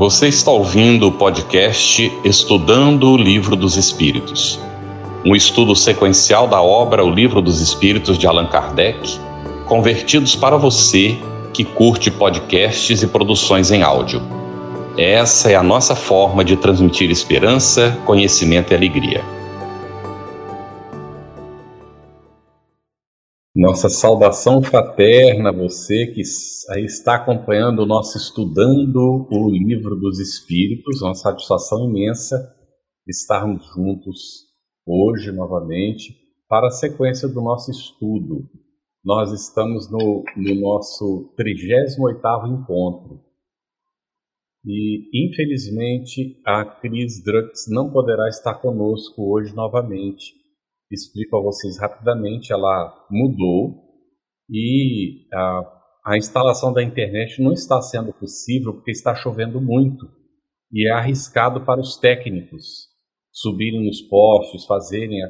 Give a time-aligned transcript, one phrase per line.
[0.00, 4.58] Você está ouvindo o podcast Estudando o Livro dos Espíritos,
[5.26, 9.20] um estudo sequencial da obra O Livro dos Espíritos de Allan Kardec,
[9.66, 11.18] convertidos para você
[11.52, 14.22] que curte podcasts e produções em áudio.
[14.96, 19.22] Essa é a nossa forma de transmitir esperança, conhecimento e alegria.
[23.60, 31.02] Nossa saudação fraterna você que está acompanhando o nosso Estudando o Livro dos Espíritos.
[31.02, 32.56] Uma satisfação imensa
[33.06, 34.46] estarmos juntos
[34.86, 36.16] hoje novamente
[36.48, 38.48] para a sequência do nosso estudo.
[39.04, 43.20] Nós estamos no, no nosso 38º encontro
[44.64, 50.39] e, infelizmente, a Cris Drux não poderá estar conosco hoje novamente
[50.90, 53.90] explico a vocês rapidamente, ela mudou
[54.48, 60.06] e a, a instalação da internet não está sendo possível porque está chovendo muito
[60.72, 62.88] e é arriscado para os técnicos
[63.32, 65.28] subirem nos postes, fazerem a,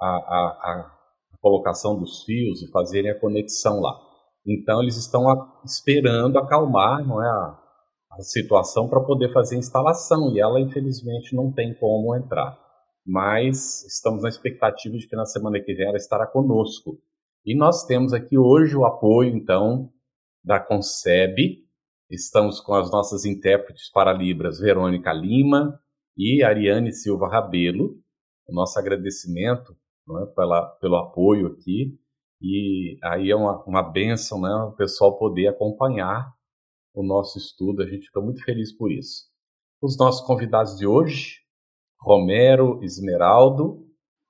[0.00, 0.96] a, a,
[1.32, 3.98] a colocação dos fios e fazerem a conexão lá.
[4.46, 5.24] Então eles estão
[5.64, 7.58] esperando acalmar, não é a,
[8.12, 12.61] a situação para poder fazer a instalação e ela infelizmente não tem como entrar
[13.06, 17.00] mas estamos na expectativa de que na semana que vem ela estará conosco.
[17.44, 19.90] E nós temos aqui hoje o apoio, então,
[20.44, 21.62] da Conceb.
[22.08, 25.80] Estamos com as nossas intérpretes para Libras, Verônica Lima
[26.16, 27.98] e Ariane Silva Rabelo.
[28.46, 29.76] O nosso agradecimento
[30.20, 31.98] é, pela, pelo apoio aqui.
[32.40, 36.32] E aí é uma, uma benção né, o pessoal poder acompanhar
[36.94, 37.82] o nosso estudo.
[37.82, 39.30] A gente fica muito feliz por isso.
[39.80, 41.41] Os nossos convidados de hoje,
[42.04, 43.86] Romero Esmeraldo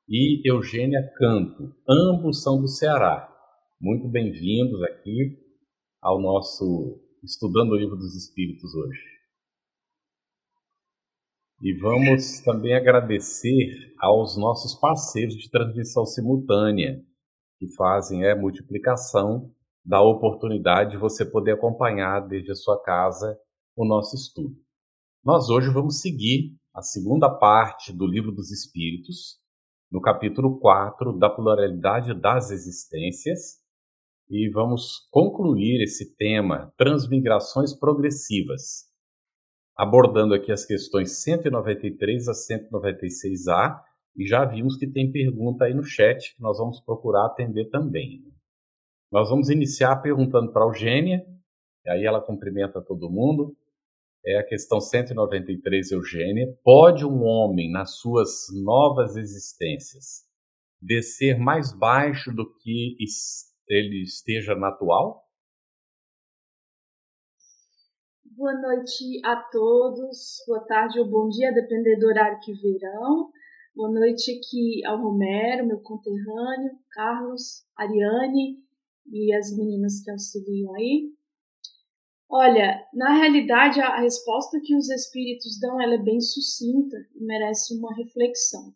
[0.07, 1.75] e Eugênia Canto.
[1.89, 3.27] Ambos são do Ceará.
[3.81, 5.39] Muito bem-vindos aqui
[6.03, 9.01] ao nosso Estudando o Livro dos Espíritos hoje.
[11.63, 17.03] E vamos também agradecer aos nossos parceiros de transmissão simultânea,
[17.59, 19.51] que fazem é, a multiplicação
[19.83, 23.35] da oportunidade de você poder acompanhar desde a sua casa
[23.75, 24.57] o nosso estudo.
[25.25, 29.39] Nós hoje vamos seguir a segunda parte do Livro dos Espíritos,
[29.91, 33.61] no capítulo 4 da pluralidade das existências,
[34.31, 38.87] e vamos concluir esse tema Transmigrações Progressivas,
[39.77, 43.83] abordando aqui as questões 193 a 196A,
[44.17, 48.25] e já vimos que tem pergunta aí no chat que nós vamos procurar atender também.
[49.11, 51.23] Nós vamos iniciar perguntando para a Eugênia,
[51.85, 53.55] e aí ela cumprimenta todo mundo
[54.25, 56.47] é a questão 193, Eugênia.
[56.63, 60.25] Pode um homem, nas suas novas existências,
[60.81, 62.97] descer mais baixo do que
[63.69, 65.23] ele esteja na atual?
[68.25, 73.31] Boa noite a todos, boa tarde ou bom dia, dependendo do horário que verão.
[73.75, 78.59] Boa noite aqui ao Romero, meu conterrâneo, Carlos, Ariane
[79.11, 81.13] e as meninas que auxiliam aí.
[82.35, 87.95] Olha, na realidade, a resposta que os espíritos dão é bem sucinta e merece uma
[87.95, 88.73] reflexão.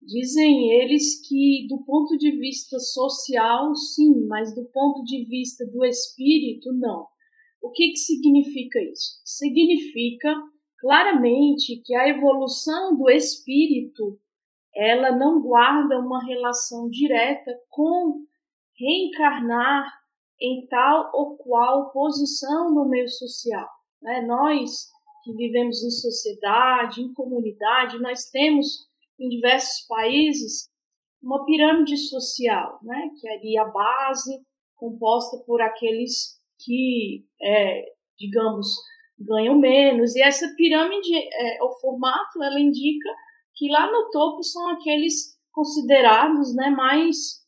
[0.00, 5.84] Dizem eles que, do ponto de vista social, sim, mas do ponto de vista do
[5.84, 7.08] espírito, não.
[7.60, 9.20] O que, que significa isso?
[9.24, 10.32] Significa
[10.78, 14.20] claramente que a evolução do espírito
[14.72, 18.20] ela não guarda uma relação direta com
[18.78, 20.03] reencarnar
[20.40, 23.68] em tal ou qual posição no meio social.
[24.02, 24.22] Né?
[24.22, 24.88] Nós
[25.22, 28.86] que vivemos em sociedade, em comunidade, nós temos
[29.18, 30.68] em diversos países
[31.22, 33.08] uma pirâmide social, né?
[33.18, 34.44] que é a base
[34.76, 37.84] composta por aqueles que, é,
[38.18, 38.66] digamos,
[39.18, 40.14] ganham menos.
[40.14, 43.08] E essa pirâmide, é, o formato, ela indica
[43.54, 47.42] que lá no topo são aqueles considerados né, mais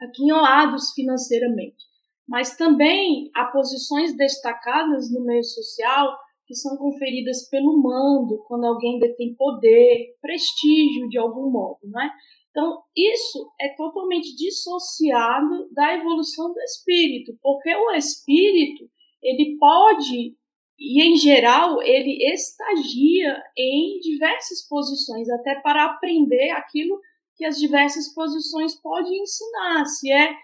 [0.00, 1.87] aquinhoados financeiramente
[2.28, 6.14] mas também há posições destacadas no meio social
[6.46, 12.10] que são conferidas pelo mando, quando alguém detém poder, prestígio de algum modo, não é?
[12.50, 18.88] Então, isso é totalmente dissociado da evolução do espírito, porque o espírito,
[19.22, 20.34] ele pode
[20.78, 26.98] e em geral ele estagia em diversas posições, até para aprender aquilo
[27.36, 30.34] que as diversas posições podem ensinar, se é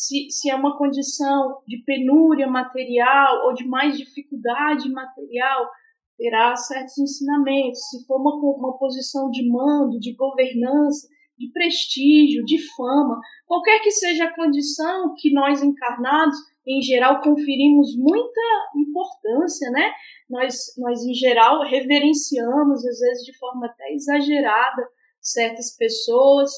[0.00, 5.68] se, se é uma condição de penúria material ou de mais dificuldade material,
[6.16, 7.78] terá certos ensinamentos.
[7.90, 11.06] Se for uma, uma posição de mando, de governança,
[11.38, 16.36] de prestígio, de fama, qualquer que seja a condição que nós encarnados
[16.66, 18.40] em geral, conferimos muita
[18.76, 19.92] importância, né?
[20.30, 24.86] Nós, nós, em geral, reverenciamos, às vezes de forma até exagerada,
[25.20, 26.50] certas pessoas,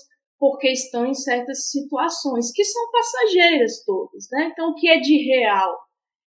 [0.42, 4.50] porque estão em certas situações, que são passageiras todas, né?
[4.50, 5.78] Então, o que é de real?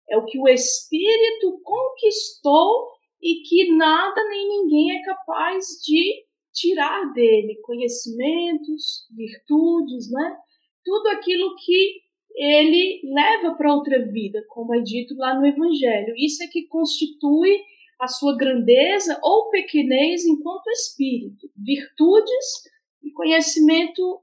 [0.07, 7.12] É o que o Espírito conquistou e que nada nem ninguém é capaz de tirar
[7.12, 10.38] dele conhecimentos, virtudes, né?
[10.86, 12.01] Tudo aquilo que
[12.36, 16.13] ele leva para outra vida, como é dito lá no Evangelho.
[16.19, 17.59] Isso é que constitui
[18.00, 21.50] a sua grandeza ou pequenez enquanto espírito.
[21.57, 22.72] Virtudes
[23.03, 24.21] e conhecimento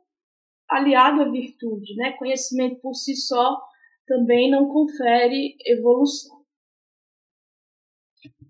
[0.69, 2.13] aliado à virtude, né?
[2.13, 3.61] Conhecimento por si só
[4.07, 6.41] também não confere evolução.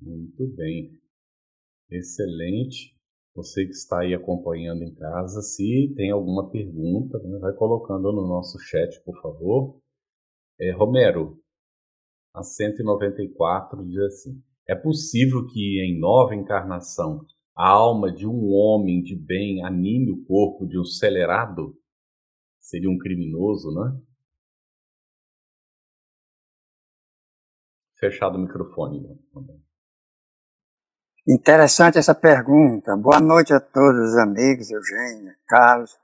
[0.00, 0.98] Muito bem.
[1.90, 2.94] Excelente.
[3.34, 8.26] Você que está aí acompanhando em casa, se tem alguma pergunta, né, vai colocando no
[8.26, 9.80] nosso chat, por favor.
[10.60, 11.40] É, Romero,
[12.34, 17.24] a 194 diz assim: É possível que em nova encarnação
[17.56, 21.76] a alma de um homem de bem anime o corpo de um celerado?
[22.58, 24.00] Seria um criminoso, né?
[27.98, 29.18] Fechado o microfone.
[31.28, 32.96] Interessante essa pergunta.
[32.96, 35.98] Boa noite a todos os amigos, Eugênia, Carlos,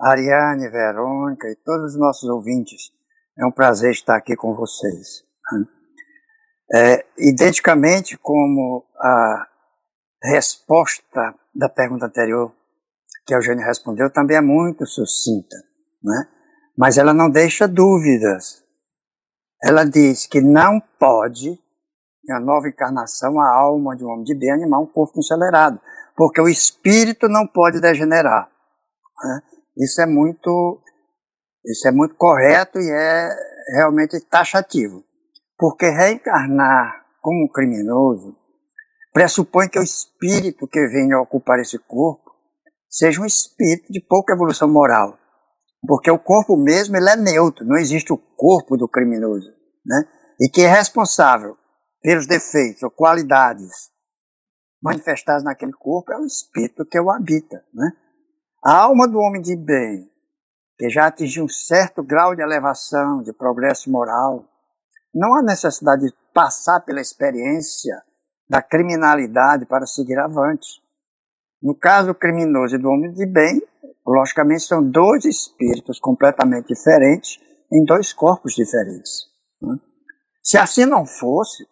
[0.00, 2.92] Ariane, Verônica e todos os nossos ouvintes.
[3.36, 5.24] É um prazer estar aqui com vocês.
[6.72, 9.49] É, identicamente como a
[10.22, 12.52] resposta da pergunta anterior
[13.26, 15.56] que a Eugênia respondeu também é muito sucinta,
[16.02, 16.28] né?
[16.76, 18.62] mas ela não deixa dúvidas.
[19.62, 21.58] Ela diz que não pode
[22.28, 25.80] em a nova encarnação, a alma de um homem de bem animar um corpo acelerado,
[26.16, 28.50] porque o espírito não pode degenerar.
[29.24, 29.40] Né?
[29.78, 30.82] Isso é muito,
[31.64, 33.28] isso é muito correto e é
[33.74, 35.04] realmente taxativo,
[35.58, 38.36] porque reencarnar como um criminoso
[39.12, 42.30] pressupõe que o espírito que venha ocupar esse corpo
[42.88, 45.18] seja um espírito de pouca evolução moral,
[45.86, 49.50] porque o corpo mesmo ele é neutro, não existe o corpo do criminoso,
[49.84, 50.04] né?
[50.40, 51.56] E que é responsável
[52.02, 53.90] pelos defeitos ou qualidades
[54.82, 57.62] manifestadas naquele corpo é o espírito que o habita.
[57.72, 57.92] Né?
[58.64, 60.10] A alma do homem de bem,
[60.78, 64.46] que já atingiu um certo grau de elevação, de progresso moral,
[65.14, 68.02] não há necessidade de passar pela experiência
[68.50, 70.82] da criminalidade para seguir avante.
[71.62, 73.62] No caso criminoso e do homem de bem,
[74.04, 77.38] logicamente são dois espíritos completamente diferentes
[77.72, 79.28] em dois corpos diferentes.
[79.62, 79.76] Né?
[80.42, 81.64] Se assim não fosse,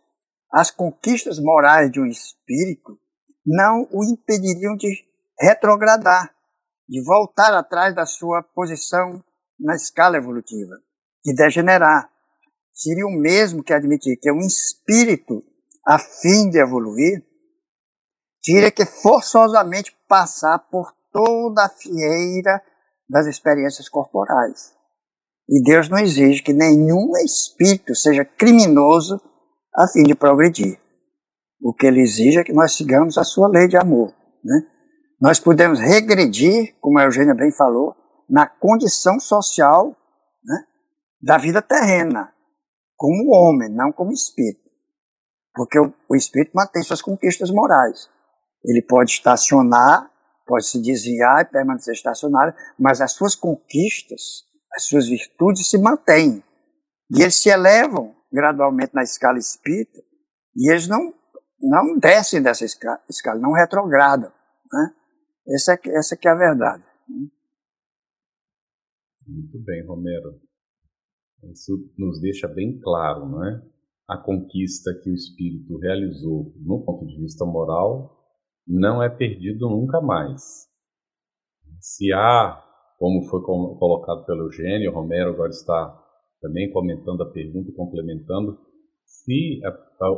[0.53, 2.97] as conquistas morais de um espírito
[3.45, 4.89] não o impediriam de
[5.41, 6.33] retrogradar,
[6.89, 9.21] de voltar atrás da sua posição
[9.59, 10.77] na escala evolutiva,
[11.25, 12.09] de degenerar.
[12.73, 15.43] Seria o mesmo que admitir que um espírito,
[15.89, 17.25] a fim de evoluir,
[18.43, 22.63] teria que forçosamente passar por toda a fieira
[23.09, 24.75] das experiências corporais.
[25.49, 29.19] E Deus não exige que nenhum espírito seja criminoso
[29.75, 30.79] a fim de progredir.
[31.59, 34.13] O que ele exige é que nós sigamos a sua lei de amor.
[34.45, 34.61] Né?
[35.19, 37.97] Nós podemos regredir, como a Eugênia bem falou,
[38.29, 39.97] na condição social
[40.45, 40.65] né,
[41.23, 42.31] da vida terrena,
[42.95, 44.68] como homem, não como espírito.
[45.55, 48.09] Porque o, o espírito mantém suas conquistas morais.
[48.65, 50.11] Ele pode estacionar,
[50.47, 56.43] pode se desviar e permanecer estacionário, mas as suas conquistas, as suas virtudes se mantêm.
[57.15, 59.99] E eles se elevam gradualmente na escala espírita
[60.55, 61.15] e eles não,
[61.61, 64.33] não descem dessa escala, não retrogradam.
[64.73, 64.95] Né?
[65.55, 66.85] Essa, é, essa que é a verdade.
[69.27, 70.41] Muito bem, Romero.
[71.53, 73.63] Isso nos deixa bem claro, não é?
[74.09, 78.17] A conquista que o espírito realizou no ponto de vista moral
[78.67, 80.67] não é perdido nunca mais.
[81.81, 82.63] Se há,
[82.99, 86.05] como foi colocado pelo Eugênio, Romero agora está
[86.41, 88.59] também comentando a pergunta complementando,
[89.05, 89.61] se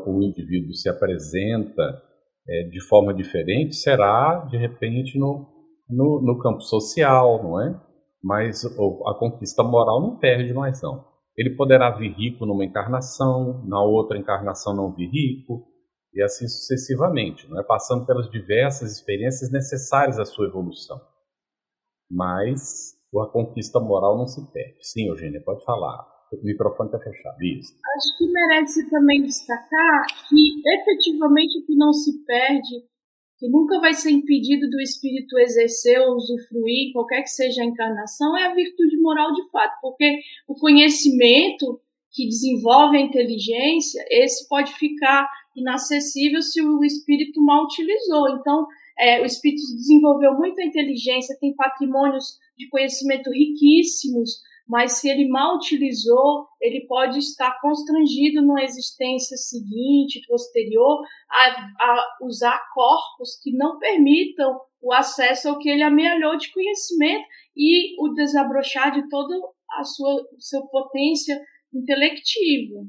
[0.07, 2.03] o indivíduo se apresenta
[2.49, 5.49] é, de forma diferente, será de repente no,
[5.89, 7.81] no, no, campo social, não é?
[8.23, 11.10] Mas a conquista moral não perde mais não.
[11.37, 15.67] Ele poderá vir rico numa encarnação, na outra encarnação não vir rico,
[16.13, 17.65] e assim sucessivamente, não é?
[17.65, 21.01] passando pelas diversas experiências necessárias à sua evolução.
[22.11, 24.77] Mas a conquista moral não se perde.
[24.81, 26.07] Sim, Eugênia, pode falar.
[26.33, 27.43] O microfone está fechado.
[27.43, 27.75] Isso.
[27.97, 32.85] Acho que merece também destacar que efetivamente o que não se perde,
[33.41, 38.37] que nunca vai ser impedido do espírito exercer ou usufruir, qualquer que seja a encarnação,
[38.37, 41.81] é a virtude moral de fato, porque o conhecimento
[42.13, 48.29] que desenvolve a inteligência, esse pode ficar inacessível se o espírito mal utilizou.
[48.37, 48.67] Então,
[48.99, 55.57] é, o espírito desenvolveu muita inteligência, tem patrimônios de conhecimento riquíssimos, mas se ele mal
[55.57, 63.81] utilizou, ele pode estar constrangido numa existência seguinte, posterior, a, a usar corpos que não
[63.81, 69.35] permitam o acesso ao que ele amealhou de conhecimento e o desabrochar de toda
[69.73, 71.37] a sua, sua potência
[71.75, 72.85] intelectiva.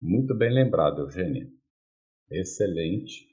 [0.00, 1.48] Muito bem lembrado, Eugênia.
[2.30, 3.26] Excelente.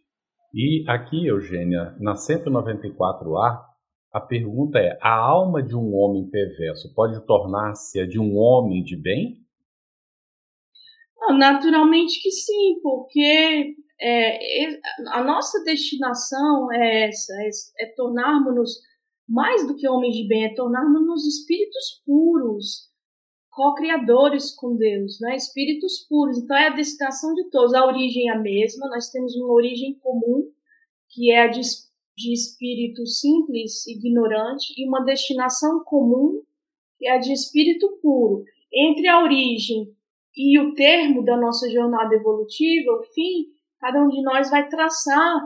[0.51, 3.68] E aqui, Eugênia, na 194A,
[4.11, 8.83] a pergunta é: a alma de um homem perverso pode tornar-se a de um homem
[8.83, 9.37] de bem?
[11.37, 14.69] Naturalmente que sim, porque é,
[15.09, 18.79] a nossa destinação é essa: é, é tornarmos-nos
[19.27, 22.89] mais do que homens de bem, é tornarmos-nos espíritos puros,
[23.51, 25.35] co-criadores com Deus, né?
[25.35, 26.39] espíritos puros.
[26.39, 27.75] Então é a destinação de todos.
[27.75, 30.49] A origem é a mesma, nós temos uma origem comum,
[31.09, 31.61] que é a de
[32.19, 36.41] de espírito simples, ignorante, e uma destinação comum,
[36.97, 38.43] que é a de espírito puro.
[38.71, 39.87] Entre a origem
[40.35, 43.45] e o termo da nossa jornada evolutiva, o fim,
[43.79, 45.39] cada um de nós vai traçar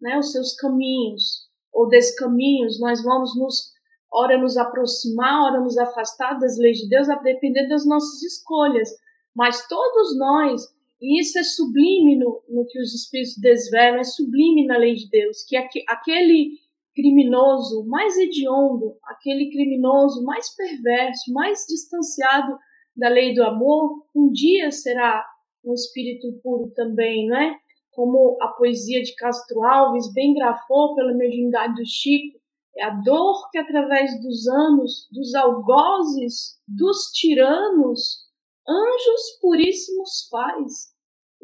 [0.00, 3.72] né, os seus caminhos, ou descaminhos, nós vamos nos,
[4.10, 8.88] ora nos aproximar, ora nos afastar das leis de Deus, a depender das nossas escolhas.
[9.36, 10.62] Mas todos nós
[11.04, 15.06] e isso é sublime no, no que os espíritos desvelam, é sublime na lei de
[15.10, 15.54] Deus, que
[15.86, 16.58] aquele
[16.94, 22.56] criminoso mais hediondo, aquele criminoso mais perverso, mais distanciado
[22.96, 25.22] da lei do amor, um dia será
[25.62, 27.54] um espírito puro também, não é?
[27.90, 32.38] Como a poesia de Castro Alves bem grafou pela mediunidade do Chico,
[32.78, 38.24] é a dor que através dos anos, dos algozes, dos tiranos,
[38.66, 40.93] anjos puríssimos faz,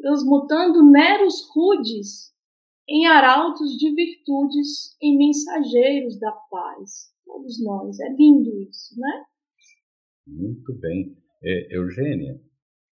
[0.01, 2.31] transmutando meros rudes
[2.89, 7.11] em arautos de virtudes, em mensageiros da paz.
[7.25, 7.99] Todos nós.
[7.99, 9.23] É lindo isso, né?
[10.27, 11.15] Muito bem.
[11.43, 12.39] É, Eugênia,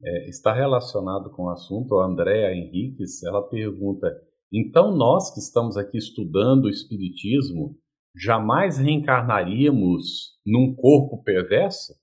[0.01, 4.07] é, está relacionado com o assunto, a Andréa Henriques, ela pergunta,
[4.51, 7.77] então nós que estamos aqui estudando o Espiritismo,
[8.15, 11.93] jamais reencarnaríamos num corpo perverso?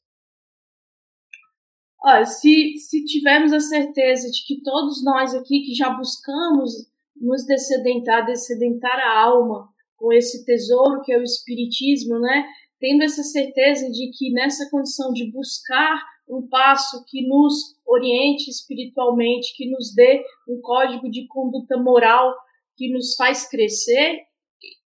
[2.08, 6.70] Olha, se, se tivermos a certeza de que todos nós aqui que já buscamos
[7.16, 12.46] nos descedentar, descedentar a alma com esse tesouro que é o Espiritismo, né?
[12.78, 19.56] Tendo essa certeza de que nessa condição de buscar um passo que nos oriente espiritualmente,
[19.56, 22.32] que nos dê um código de conduta moral
[22.76, 24.20] que nos faz crescer,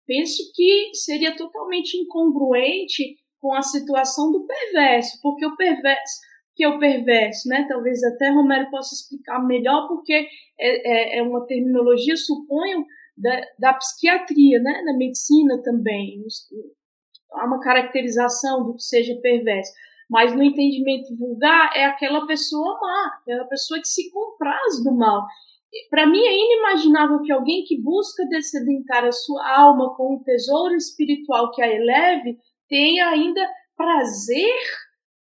[0.06, 6.68] penso que seria totalmente incongruente com a situação do perverso, porque o perverso que é
[6.68, 7.66] o perverso, né?
[7.68, 12.84] Talvez até Romero possa explicar melhor, porque é, é, é uma terminologia, suponho,
[13.16, 14.82] da, da psiquiatria, né?
[14.84, 16.22] Da medicina também.
[17.32, 19.72] Há uma caracterização do que seja perverso.
[20.10, 25.26] Mas no entendimento vulgar é aquela pessoa má, aquela pessoa que se compraz do mal.
[25.88, 30.74] Para mim é inimaginável que alguém que busca descedentar a sua alma com um tesouro
[30.74, 32.36] espiritual que a eleve
[32.68, 33.40] tenha ainda
[33.74, 34.60] prazer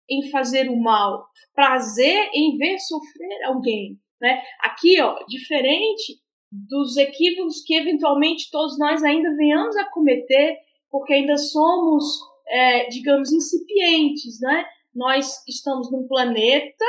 [0.08, 3.98] em fazer o mal, prazer em ver sofrer alguém.
[4.20, 4.42] Né?
[4.60, 10.56] Aqui, ó, diferente dos equívocos que eventualmente todos nós ainda venhamos a cometer,
[10.90, 12.04] porque ainda somos,
[12.46, 14.40] é, digamos, incipientes.
[14.40, 14.64] Né?
[14.94, 16.84] Nós estamos num planeta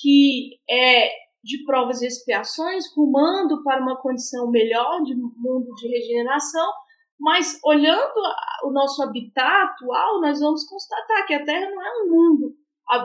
[0.00, 1.10] que é
[1.42, 6.70] de provas e expiações, rumando para uma condição melhor de mundo de regeneração,
[7.20, 8.18] mas olhando
[8.64, 12.56] o noso habitat atual, nós vamos constatar que a Terra não é um mundo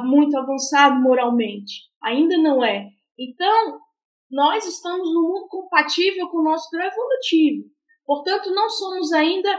[0.04, 1.84] muito avançado moralmente.
[2.02, 2.90] Ainda não é.
[3.20, 3.80] Então,
[4.32, 7.66] nós estamos num mundo compatível com o nosso grau evolutivo.
[8.06, 9.50] Portanto, não somos ainda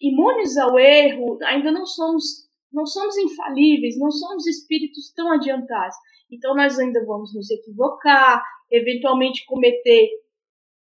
[0.00, 5.96] imunes ao erro, ainda não somos não somos infalíveis, não somos espíritos tão adiantados.
[6.30, 10.10] Então, nós ainda vamos nos equivocar, eventualmente cometer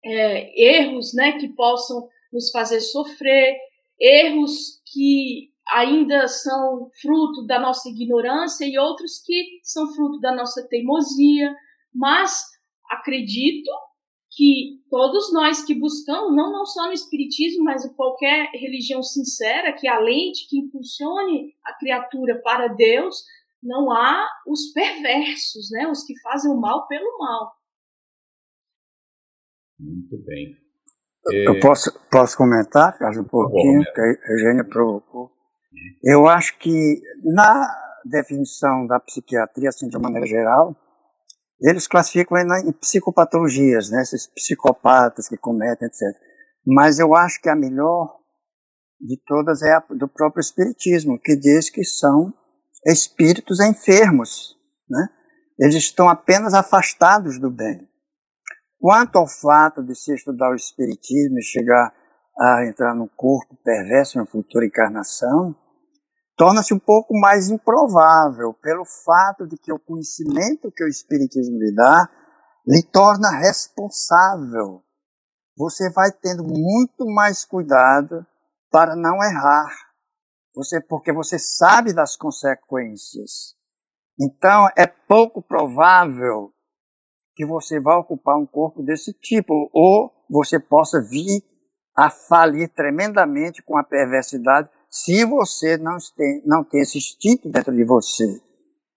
[0.03, 3.57] é, erros né, que possam nos fazer sofrer,
[4.01, 10.67] erros que ainda são fruto da nossa ignorância e outros que são fruto da nossa
[10.69, 11.55] teimosia,
[11.93, 12.43] mas
[12.89, 13.71] acredito
[14.31, 19.73] que todos nós que buscamos, não, não só no Espiritismo, mas em qualquer religião sincera,
[19.73, 23.25] que alente, que impulsione a criatura para Deus,
[23.63, 25.89] não há os perversos, né?
[25.89, 27.57] os que fazem o mal pelo mal.
[29.79, 30.66] Muito bem.
[31.33, 31.61] Eu é.
[31.61, 35.31] posso, posso comentar, caso um pouquinho, que a Eugênia provocou.
[36.03, 37.69] Eu acho que na,
[38.07, 40.75] definição da psiquiatria, assim, de uma maneira geral,
[41.61, 44.03] eles classificam em psicopatologias, né?
[44.03, 46.01] Esses psicopatas que cometem, etc.
[46.67, 48.17] Mas eu acho que a melhor
[49.01, 52.33] de todas é a do próprio Espiritismo, que diz que são
[52.87, 54.57] espíritos enfermos,
[54.89, 55.09] né?
[55.59, 57.89] Eles estão apenas afastados do bem.
[58.79, 61.93] Quanto ao fato de se estudar o Espiritismo e chegar
[62.39, 65.57] a entrar no corpo perverso na futura encarnação,
[66.37, 71.75] torna-se um pouco mais improvável pelo fato de que o conhecimento que o Espiritismo lhe
[71.75, 72.09] dá
[72.67, 74.83] lhe torna responsável.
[75.57, 78.27] Você vai tendo muito mais cuidado
[78.71, 79.73] para não errar,
[80.55, 83.55] você, porque você sabe das consequências.
[84.21, 86.53] Então, é pouco provável
[87.37, 91.43] que você vá ocupar um corpo desse tipo, ou você possa vir
[91.95, 97.75] a falir tremendamente com a perversidade se você não tem, não tem esse instinto dentro
[97.75, 98.25] de você.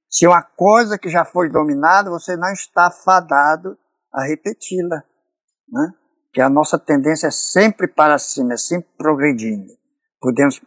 [0.09, 3.77] Se uma coisa que já foi dominada, você não está fadado
[4.11, 5.03] a repeti-la.
[5.67, 5.93] Né?
[6.31, 9.73] Que a nossa tendência é sempre para cima, é sempre progredindo.
[10.21, 10.61] Podemos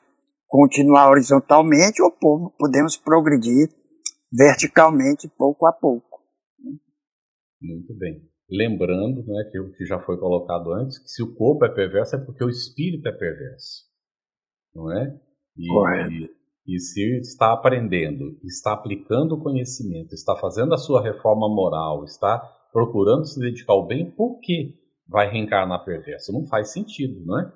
[0.46, 2.12] continuar horizontalmente ou
[2.58, 3.70] podemos progredir
[4.30, 6.11] verticalmente, pouco a pouco.
[7.62, 11.64] Muito bem lembrando, né, que o que já foi colocado antes, que se o corpo
[11.64, 13.84] é perverso é porque o espírito é perverso,
[14.74, 15.18] não é?
[15.56, 16.28] E, e,
[16.74, 22.38] e, se está aprendendo, está aplicando o conhecimento, está fazendo a sua reforma moral, está
[22.72, 24.74] procurando se dedicar ao bem, por que
[25.08, 26.32] vai reencarnar perverso?
[26.32, 27.52] Não faz sentido, não é?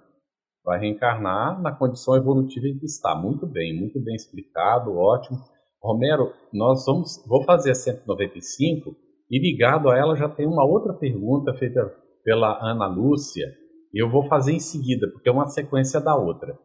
[0.64, 3.14] Vai reencarnar na condição evolutiva em que está.
[3.14, 5.38] Muito bem, muito bem explicado, ótimo.
[5.80, 10.94] Romero, nós vamos, vou fazer a 195 e ligado a ela já tem uma outra
[10.94, 11.80] pergunta feita
[12.24, 13.46] pela Ana Lúcia,
[13.94, 16.58] eu vou fazer em seguida, porque é uma sequência da outra.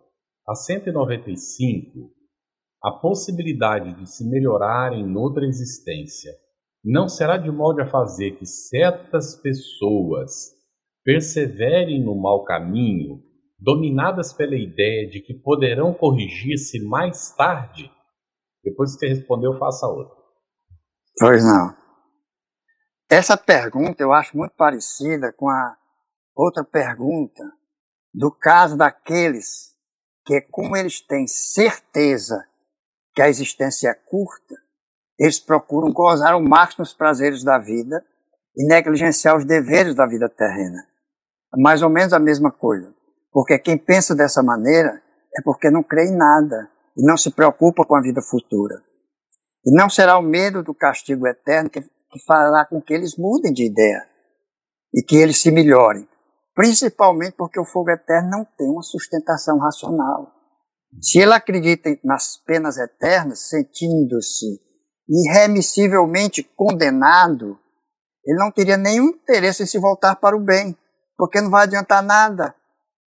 [0.47, 2.11] A 195,
[2.83, 6.31] a possibilidade de se melhorar em outra existência
[6.83, 10.49] não será de molde a fazer que certas pessoas
[11.03, 13.21] perseverem no mau caminho,
[13.59, 17.89] dominadas pela ideia de que poderão corrigir-se mais tarde?
[18.63, 20.15] Depois que você respondeu, faça outra.
[21.19, 21.80] Pois não.
[23.11, 25.75] Essa pergunta eu acho muito parecida com a
[26.33, 27.43] outra pergunta
[28.13, 29.75] do caso daqueles
[30.25, 32.41] que, como eles têm certeza
[33.13, 34.55] que a existência é curta,
[35.19, 38.01] eles procuram gozar o máximo dos prazeres da vida
[38.55, 40.87] e negligenciar os deveres da vida terrena.
[41.57, 42.95] Mais ou menos a mesma coisa.
[43.29, 45.03] Porque quem pensa dessa maneira
[45.37, 48.81] é porque não crê em nada e não se preocupa com a vida futura.
[49.65, 53.53] E não será o medo do castigo eterno que que fará com que eles mudem
[53.53, 54.05] de ideia
[54.93, 56.07] e que eles se melhorem.
[56.53, 60.33] Principalmente porque o fogo eterno não tem uma sustentação racional.
[61.01, 64.59] Se ele acredita nas penas eternas, sentindo-se
[65.07, 67.57] irremissivelmente condenado,
[68.25, 70.77] ele não teria nenhum interesse em se voltar para o bem,
[71.17, 72.53] porque não vai adiantar nada,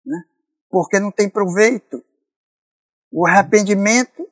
[0.06, 0.22] né?
[0.70, 2.02] porque não tem proveito.
[3.10, 4.26] O arrependimento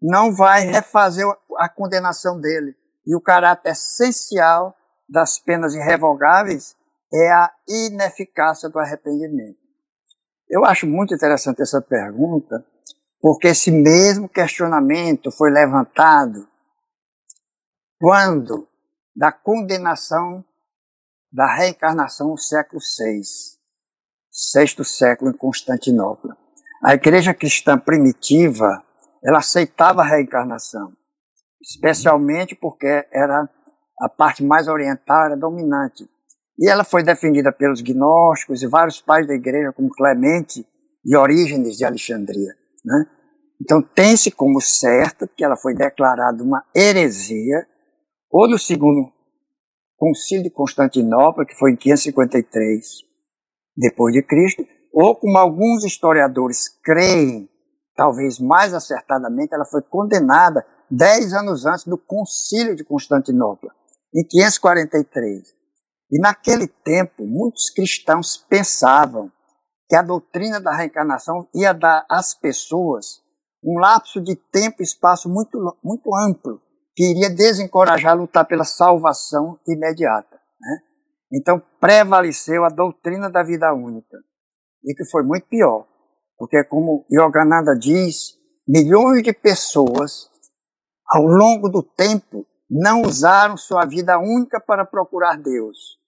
[0.00, 1.26] não vai refazer
[1.58, 2.74] a condenação dele.
[3.06, 4.76] E o caráter essencial
[5.08, 6.76] das penas irrevogáveis
[7.12, 9.58] é a ineficácia do arrependimento.
[10.48, 12.64] Eu acho muito interessante essa pergunta,
[13.20, 16.48] porque esse mesmo questionamento foi levantado
[17.98, 18.68] quando
[19.14, 20.44] da condenação
[21.32, 23.22] da reencarnação no século VI,
[24.30, 26.36] sexto século em Constantinopla.
[26.84, 28.84] A igreja cristã primitiva,
[29.24, 30.92] ela aceitava a reencarnação
[31.64, 33.48] especialmente porque era
[34.00, 36.08] a parte mais oriental, era dominante.
[36.58, 40.64] E ela foi defendida pelos gnósticos e vários pais da igreja, como Clemente
[41.04, 42.54] e Orígenes de Alexandria.
[42.84, 43.06] Né?
[43.60, 47.66] Então tem-se como certo que ela foi declarada uma heresia,
[48.30, 49.10] ou no segundo
[49.96, 52.84] concílio de Constantinopla, que foi em 553
[53.76, 57.48] depois de Cristo, ou como alguns historiadores creem,
[57.96, 63.70] talvez mais acertadamente, ela foi condenada dez anos antes do concílio de Constantinopla,
[64.14, 65.54] em 543.
[66.10, 69.30] E naquele tempo, muitos cristãos pensavam
[69.88, 73.22] que a doutrina da reencarnação ia dar às pessoas
[73.62, 76.60] um lapso de tempo e espaço muito, muito amplo,
[76.94, 80.38] que iria desencorajar a lutar pela salvação imediata.
[80.60, 80.78] Né?
[81.32, 84.18] Então prevaleceu a doutrina da vida única,
[84.84, 85.86] e que foi muito pior,
[86.36, 88.34] porque como Yogananda diz,
[88.68, 90.30] milhões de pessoas
[91.06, 95.98] ao longo do tempo, não usaram sua vida única para procurar Deus,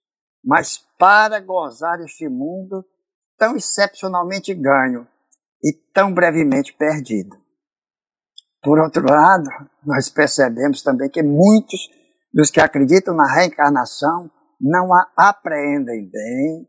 [0.45, 2.85] mas para gozar este mundo
[3.39, 5.07] tão excepcionalmente ganho
[5.63, 7.37] e tão brevemente perdido.
[8.63, 9.49] Por outro lado,
[9.85, 11.89] nós percebemos também que muitos
[12.33, 14.31] dos que acreditam na reencarnação
[14.61, 16.69] não a apreendem bem,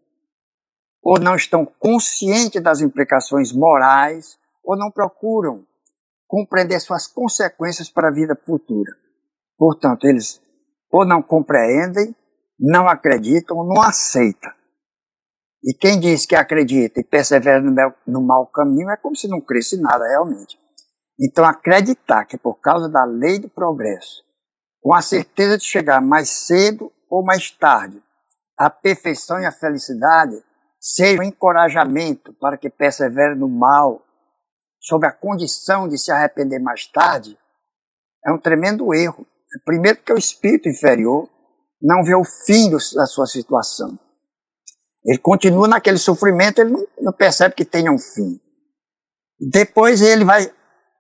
[1.02, 5.66] ou não estão conscientes das implicações morais, ou não procuram
[6.28, 8.92] compreender suas consequências para a vida futura.
[9.58, 10.42] Portanto, eles
[10.92, 12.16] ou não compreendem,
[12.60, 14.52] não acreditam, ou não aceitam.
[15.64, 19.28] E quem diz que acredita e persevera no, meu, no mau caminho é como se
[19.28, 20.58] não cresce nada realmente.
[21.20, 24.24] Então, acreditar que por causa da lei do progresso,
[24.82, 28.02] com a certeza de chegar mais cedo ou mais tarde,
[28.58, 30.42] a perfeição e a felicidade
[30.80, 34.02] seja um encorajamento para que persevere no mal,
[34.88, 37.38] sob a condição de se arrepender mais tarde,
[38.26, 39.28] é um tremendo erro.
[39.66, 41.30] Primeiro, porque o espírito inferior
[41.82, 44.00] não vê o fim da sua situação.
[45.06, 48.40] Ele continua naquele sofrimento, ele não, não percebe que tenha um fim.
[49.52, 50.52] Depois ele vai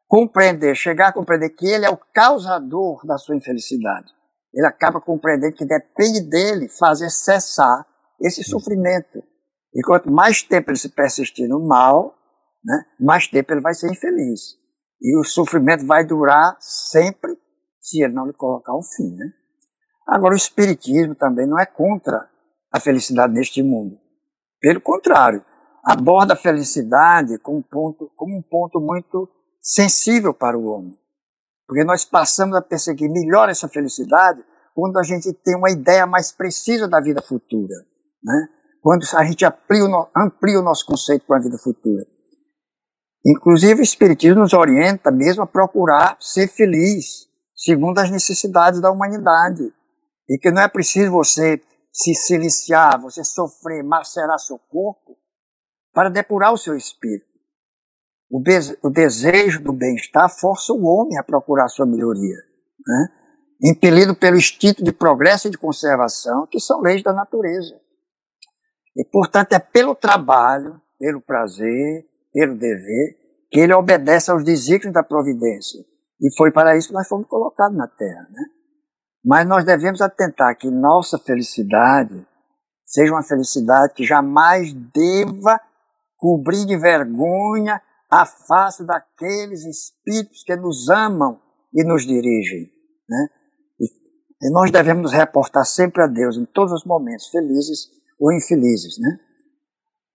[0.07, 4.13] compreender, chegar a compreender que ele é o causador da sua infelicidade.
[4.53, 7.85] Ele acaba compreendendo que depende dele fazer cessar
[8.21, 9.23] esse sofrimento.
[9.73, 12.16] E quanto mais tempo ele se persistir no mal,
[12.67, 14.57] né, mais tempo ele vai ser infeliz.
[15.01, 17.37] E o sofrimento vai durar sempre
[17.79, 19.15] se ele não lhe colocar um fim.
[19.15, 19.31] Né?
[20.05, 22.29] Agora, o Espiritismo também não é contra
[22.71, 23.97] a felicidade neste mundo.
[24.59, 25.45] Pelo contrário,
[25.85, 29.29] aborda a felicidade como um ponto, como um ponto muito
[29.61, 30.99] sensível para o homem.
[31.65, 36.31] Porque nós passamos a perseguir melhor essa felicidade quando a gente tem uma ideia mais
[36.31, 37.75] precisa da vida futura.
[38.23, 38.47] Né?
[38.81, 42.05] Quando a gente amplia o, amplia o nosso conceito com a vida futura.
[43.25, 49.73] Inclusive, o Espiritismo nos orienta mesmo a procurar ser feliz, segundo as necessidades da humanidade.
[50.29, 55.17] E que não é preciso você se siliciar, você sofrer, macerar seu corpo,
[55.93, 57.25] para depurar o seu espírito.
[58.29, 58.41] O,
[58.83, 62.37] o desejo do bem-estar força o homem a procurar sua melhoria,
[62.85, 63.07] né?
[63.63, 67.79] impelido pelo instinto de progresso e de conservação, que são leis da natureza.
[68.95, 72.06] E, portanto, é pelo trabalho, pelo prazer,
[72.37, 73.17] pelo dever,
[73.49, 75.83] que ele obedece aos desígnios da providência.
[76.21, 78.27] E foi para isso que nós fomos colocados na Terra.
[78.29, 78.43] Né?
[79.25, 82.27] Mas nós devemos atentar que nossa felicidade
[82.85, 85.59] seja uma felicidade que jamais deva
[86.15, 91.41] cobrir de vergonha a face daqueles espíritos que nos amam
[91.73, 92.71] e nos dirigem.
[93.09, 93.27] Né?
[94.43, 98.99] E, nós devemos nos reportar sempre a Deus em todos os momentos, felizes ou infelizes.
[98.99, 99.19] Né?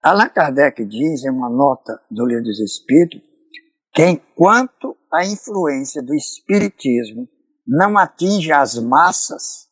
[0.02, 3.20] Allan Kardec diz em uma nota do Livro dos Espíritos
[3.94, 7.28] que enquanto a influência do Espiritismo
[7.64, 9.68] não atinge as massas,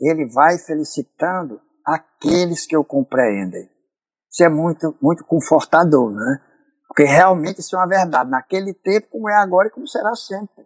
[0.00, 3.68] ele vai felicitando aqueles que o compreendem.
[4.30, 6.40] Isso é muito, muito confortador, né?
[6.88, 10.64] Porque realmente isso é uma verdade, naquele tempo como é agora e como será sempre.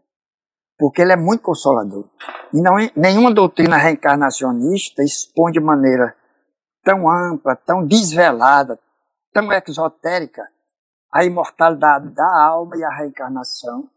[0.78, 2.08] Porque ele é muito consolador.
[2.52, 6.14] E não, nenhuma doutrina reencarnacionista expõe de maneira
[6.84, 8.78] tão ampla, tão desvelada,
[9.34, 10.48] tão exotérica
[11.12, 13.90] a imortalidade da alma e a reencarnação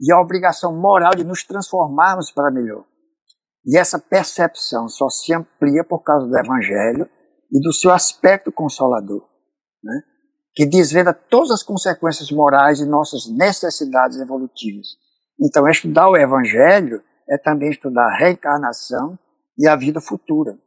[0.00, 2.84] e a obrigação moral de nos transformarmos para melhor.
[3.64, 7.08] E essa percepção só se amplia por causa do Evangelho
[7.52, 9.28] e do seu aspecto consolador,
[9.82, 10.02] né?
[10.54, 14.86] que desvenda todas as consequências morais de nossas necessidades evolutivas.
[15.40, 19.18] Então, estudar o Evangelho é também estudar a reencarnação
[19.58, 20.58] e a vida futura.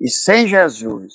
[0.00, 1.12] E sem Jesus,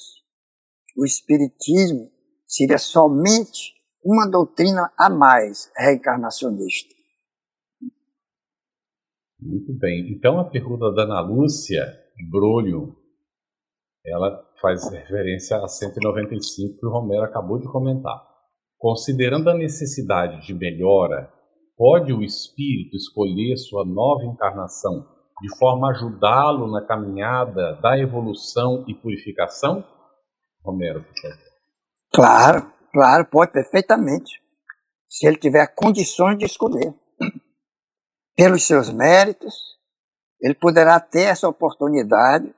[0.98, 2.12] o Espiritismo
[2.52, 6.94] seria somente uma doutrina a mais reencarnacionista.
[9.40, 10.12] Muito bem.
[10.12, 11.84] Então a pergunta da Ana Lúcia
[12.30, 12.96] Brolho,
[14.06, 18.22] ela faz referência a 195 que o Romero acabou de comentar.
[18.78, 21.32] Considerando a necessidade de melhora,
[21.78, 25.08] pode o espírito escolher sua nova encarnação
[25.42, 29.84] de forma a ajudá-lo na caminhada da evolução e purificação?
[30.64, 31.51] Romero, por favor.
[32.14, 34.42] Claro, claro, pode perfeitamente.
[35.08, 36.94] Se ele tiver condições de escolher
[38.36, 39.54] pelos seus méritos,
[40.42, 42.54] ele poderá ter essa oportunidade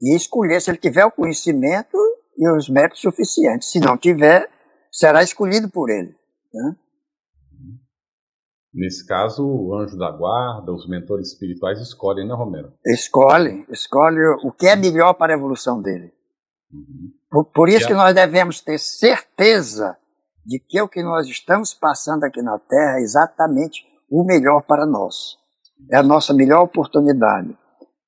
[0.00, 1.96] e escolher se ele tiver o conhecimento
[2.36, 3.70] e os méritos suficientes.
[3.70, 4.50] Se não tiver,
[4.90, 6.14] será escolhido por ele.
[6.52, 6.76] Né?
[8.74, 12.72] Nesse caso, o anjo da guarda, os mentores espirituais escolhem, né, Romero?
[12.84, 16.12] Escolhem, escolhem o que é melhor para a evolução dele.
[16.72, 17.12] Uhum.
[17.34, 19.96] Por, por, isso que nós devemos ter certeza
[20.46, 24.86] de que o que nós estamos passando aqui na Terra é exatamente o melhor para
[24.86, 25.36] nós.
[25.90, 27.58] É a nossa melhor oportunidade,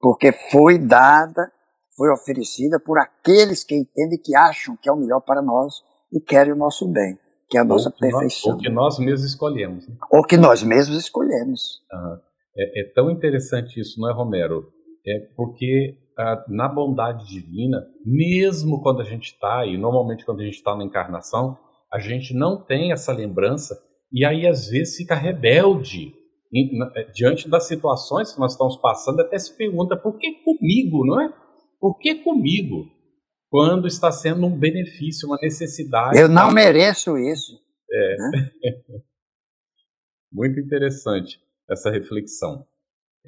[0.00, 1.50] porque foi dada,
[1.96, 5.74] foi oferecida por aqueles que entendem que acham que é o melhor para nós
[6.12, 7.18] e querem o nosso bem.
[7.50, 8.52] que é a nossa ou perfeição.
[8.52, 9.88] Nós, ou que nós mesmos escolhemos.
[9.88, 9.96] Né?
[10.12, 11.82] Ou que nós mesmos escolhemos.
[11.92, 12.18] Uhum.
[12.56, 14.72] É, é, tão interessante isso, não é, Romero?
[15.06, 20.44] É porque ah, na bondade divina, mesmo quando a gente está, e normalmente quando a
[20.44, 21.58] gente está na encarnação,
[21.92, 23.78] a gente não tem essa lembrança
[24.12, 26.14] e aí às vezes fica rebelde
[26.52, 30.42] em, na, eh, diante das situações que nós estamos passando, até se pergunta por que
[30.42, 31.32] comigo, não é?
[31.78, 32.86] Por que comigo?
[33.50, 36.18] Quando está sendo um benefício, uma necessidade.
[36.18, 37.52] Eu não mereço isso.
[37.90, 38.16] É.
[38.18, 38.50] Né?
[40.32, 41.38] Muito interessante
[41.70, 42.66] essa reflexão.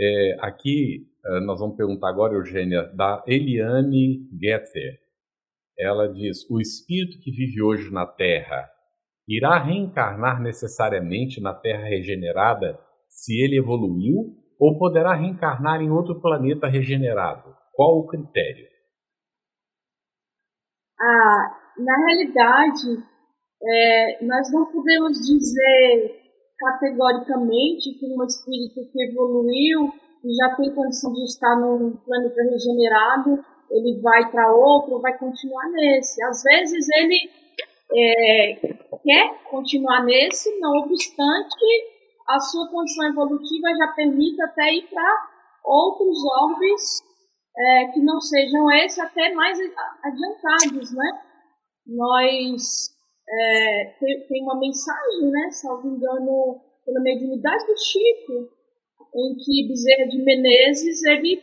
[0.01, 4.99] É, aqui eh, nós vamos perguntar agora, Eugênia, da Eliane Getter.
[5.79, 8.69] Ela diz: O espírito que vive hoje na Terra
[9.29, 16.67] irá reencarnar necessariamente na Terra regenerada se ele evoluiu ou poderá reencarnar em outro planeta
[16.67, 17.55] regenerado?
[17.75, 18.67] Qual o critério?
[21.01, 23.05] Ah, na realidade,
[23.63, 26.28] é, nós não podemos dizer
[26.59, 29.93] categoricamente que um espírito que evoluiu
[30.25, 35.69] e já tem condição de estar num planeta regenerado, ele vai para outro, vai continuar
[35.71, 36.23] nesse.
[36.25, 37.31] Às vezes ele
[37.97, 38.55] é,
[39.03, 41.65] quer continuar nesse, não obstante
[42.29, 45.29] a sua condição evolutiva já permite até ir para
[45.65, 47.03] outros orbes
[47.57, 49.59] é, que não sejam esse, até mais
[50.03, 51.23] adiantados, né?
[51.87, 52.98] Nós
[53.31, 58.49] é, tem, tem, uma mensagem, né, salvo engano, pela mediunidade do Chico,
[59.15, 61.43] em que Bezerra de Menezes ele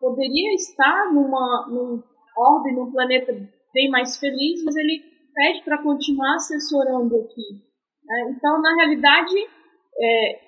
[0.00, 2.02] poderia estar numa, num
[2.36, 3.32] orbe, num planeta
[3.72, 5.02] bem mais feliz, mas ele
[5.34, 7.62] pede para continuar assessorando aqui.
[8.04, 8.34] Né?
[8.36, 10.40] Então, na realidade, é,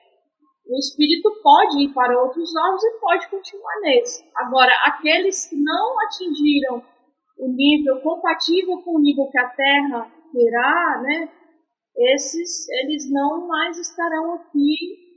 [0.69, 4.25] o espírito pode ir para outros orbes e pode continuar nesse.
[4.35, 6.83] Agora, aqueles que não atingiram
[7.39, 11.33] o nível compatível com o nível que a Terra terá, né,
[11.97, 14.77] esses eles não mais estarão aqui,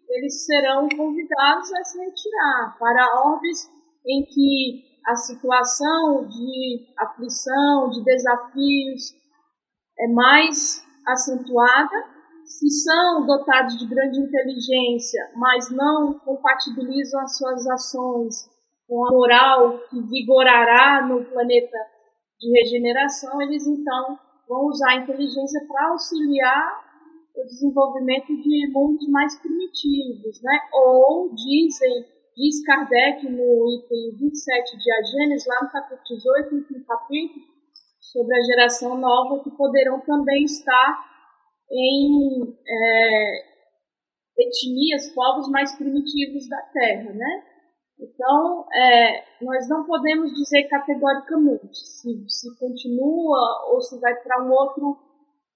[0.10, 3.70] eles serão convidados a se retirar para orbes
[4.06, 9.14] em que a situação de aflição, de desafios
[10.00, 12.20] é mais acentuada.
[12.46, 18.36] Se são dotados de grande inteligência, mas não compatibilizam as suas ações
[18.88, 21.78] com a moral que vigorará no planeta
[22.40, 24.18] de regeneração, eles então
[24.50, 26.90] vão usar a inteligência para auxiliar
[27.36, 30.60] o desenvolvimento de mundos mais primitivos, né?
[30.74, 36.86] Ou dizem, diz Kardec no item 27 de A Gênesis, lá no capítulo 18, no
[36.86, 37.46] capítulo,
[38.02, 41.06] sobre a geração nova, que poderão também estar
[41.72, 43.50] em é,
[44.40, 47.44] etnias, povos mais primitivos da Terra, né?
[48.00, 54.52] Então, é, nós não podemos dizer categoricamente se, se continua ou se vai para um
[54.52, 54.98] outro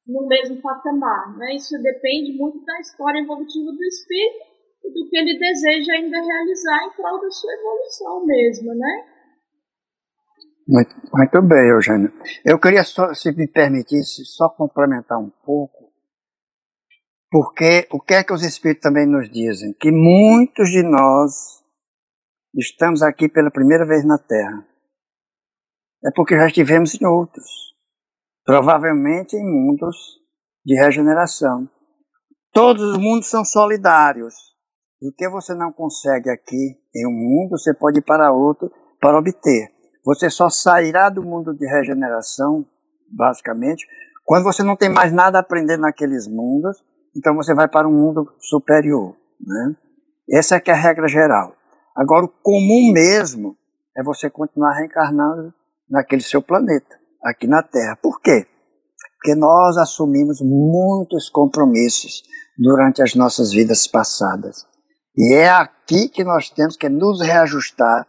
[0.08, 1.38] no mesmo patamar.
[1.38, 1.56] Né?
[1.56, 4.54] Isso depende muito da história evolutiva do espírito
[4.84, 9.06] e do que ele deseja ainda realizar em prol da sua evolução mesmo, né?
[10.68, 12.12] Muito, muito bem, Eugênio.
[12.46, 15.92] Eu queria, só, se me permitisse, só complementar um pouco,
[17.32, 19.74] porque o que é que os espíritos também nos dizem?
[19.74, 21.63] Que muitos de nós
[22.56, 24.66] estamos aqui pela primeira vez na Terra.
[26.06, 27.48] É porque já estivemos em outros,
[28.46, 29.96] provavelmente em mundos
[30.66, 31.70] de regeneração.
[32.52, 34.36] Todos os mundos são solidários.
[35.02, 39.18] O que você não consegue aqui em um mundo, você pode ir para outro para
[39.18, 39.70] obter.
[40.06, 42.66] Você só sairá do mundo de regeneração,
[43.10, 43.86] basicamente,
[44.26, 46.84] quando você não tem mais nada a aprender naqueles mundos,
[47.16, 49.16] então você vai para um mundo superior.
[49.40, 49.76] Né?
[50.30, 51.56] Essa é, é a regra geral.
[51.96, 53.58] Agora, o comum mesmo
[53.96, 55.54] é você continuar reencarnando
[55.90, 57.96] naquele seu planeta, aqui na Terra.
[57.96, 58.48] Por quê?
[59.16, 62.24] Porque nós assumimos muitos compromissos
[62.58, 64.66] durante as nossas vidas passadas.
[65.16, 68.08] E é aqui que nós temos que nos reajustar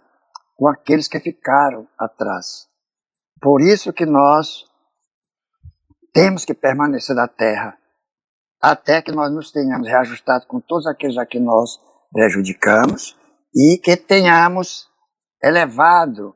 [0.56, 2.66] com aqueles que ficaram atrás.
[3.40, 4.64] Por isso que nós
[6.12, 7.76] temos que permanecer na Terra,
[8.62, 11.78] até que nós nos tenhamos reajustado com todos aqueles a que nós
[12.10, 13.14] prejudicamos
[13.54, 14.88] e que tenhamos
[15.42, 16.34] elevado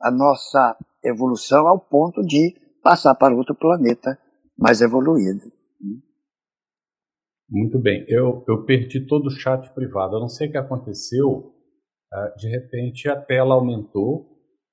[0.00, 4.18] a nossa evolução ao ponto de passar para outro planeta
[4.56, 5.50] mais evoluído.
[7.50, 10.16] Muito bem, eu, eu perdi todo o chat privado.
[10.16, 11.54] Eu não sei o que aconteceu.
[12.12, 14.26] Ah, de repente a tela aumentou,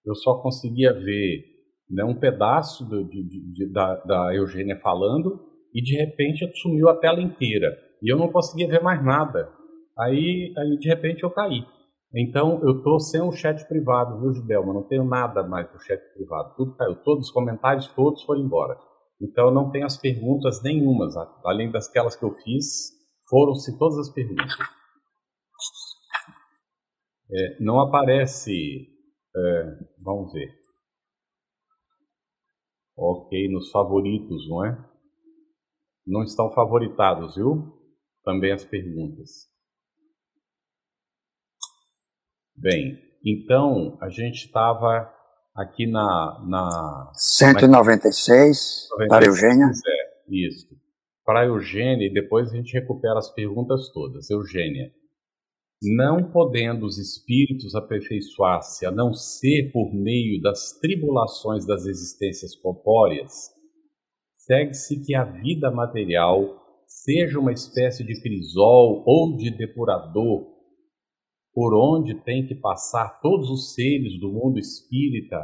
[0.05, 1.43] eu só conseguia ver
[1.89, 5.39] né, um pedaço do, de, de, da, da Eugênia falando
[5.73, 7.67] e de repente sumiu a tela inteira
[8.01, 9.49] e eu não conseguia ver mais nada.
[9.97, 11.65] Aí, aí de repente eu caí.
[12.13, 14.73] Então eu tô sem um chat privado, viu, Gidelma?
[14.73, 16.55] Não tenho nada mais do chat privado.
[16.55, 16.95] Tudo caiu.
[17.03, 18.77] Todos os comentários, todos foram embora.
[19.21, 22.91] Então não tem as perguntas nenhumas, além das que eu fiz,
[23.29, 24.53] foram-se todas as perguntas.
[27.31, 28.87] É, não aparece,
[29.35, 30.49] é, vamos ver.
[32.97, 34.89] Ok, nos favoritos, não é?
[36.05, 37.73] Não estão favoritados, viu?
[38.23, 39.54] Também as perguntas.
[42.57, 45.11] Bem, então a gente estava
[45.53, 49.07] aqui na, na 196 na...
[49.07, 49.65] para Eugênia.
[49.65, 50.75] É, isso.
[51.25, 54.29] Para Eugênia e depois a gente recupera as perguntas todas.
[54.29, 54.91] Eugênia,
[55.81, 63.51] não podendo os espíritos aperfeiçoar-se a não ser por meio das tribulações das existências corpóreas,
[64.37, 70.54] segue-se que a vida material seja uma espécie de crisol ou de depurador
[71.55, 75.37] por onde tem que passar todos os seres do mundo espírita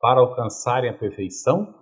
[0.00, 1.74] para alcançarem a perfeição?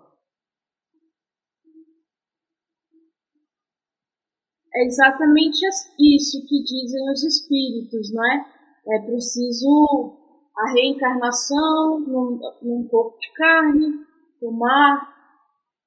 [4.74, 8.44] É exatamente isso que dizem os espíritos, não é?
[8.88, 10.18] É preciso
[10.56, 14.04] a reencarnação num, num corpo de carne,
[14.40, 15.14] tomar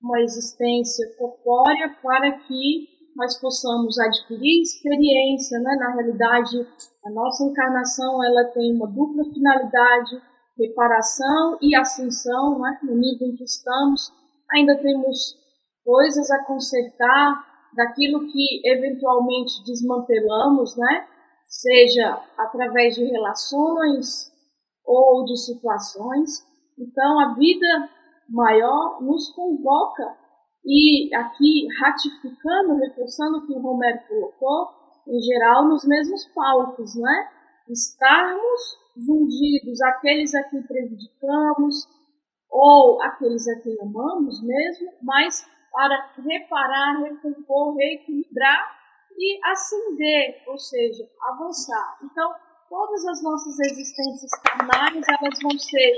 [0.02, 5.76] uma existência corpórea para que nós possamos adquirir experiência, né?
[5.80, 6.68] Na realidade,
[7.06, 10.22] a nossa encarnação ela tem uma dupla finalidade,
[10.58, 12.80] reparação e ascensão, né?
[12.84, 14.12] No nível em que estamos,
[14.52, 15.36] ainda temos
[15.84, 17.46] coisas a consertar
[17.76, 21.08] daquilo que eventualmente desmantelamos, né?
[21.46, 24.32] Seja através de relações
[24.86, 26.46] ou de situações.
[26.78, 27.90] Então, a vida
[28.30, 30.18] maior nos convoca
[30.66, 34.70] e aqui, ratificando, reforçando o que o Romero colocou,
[35.08, 37.30] em geral, nos mesmos palcos, né?
[37.70, 41.88] Estarmos jungidos àqueles a quem prejudicamos
[42.50, 48.80] ou aqueles a quem amamos mesmo, mas para reparar, recompor, reequilibrar
[49.18, 51.98] e ascender, ou seja, avançar.
[52.04, 52.34] Então,
[52.70, 55.94] todas as nossas existências carnais, elas vão ser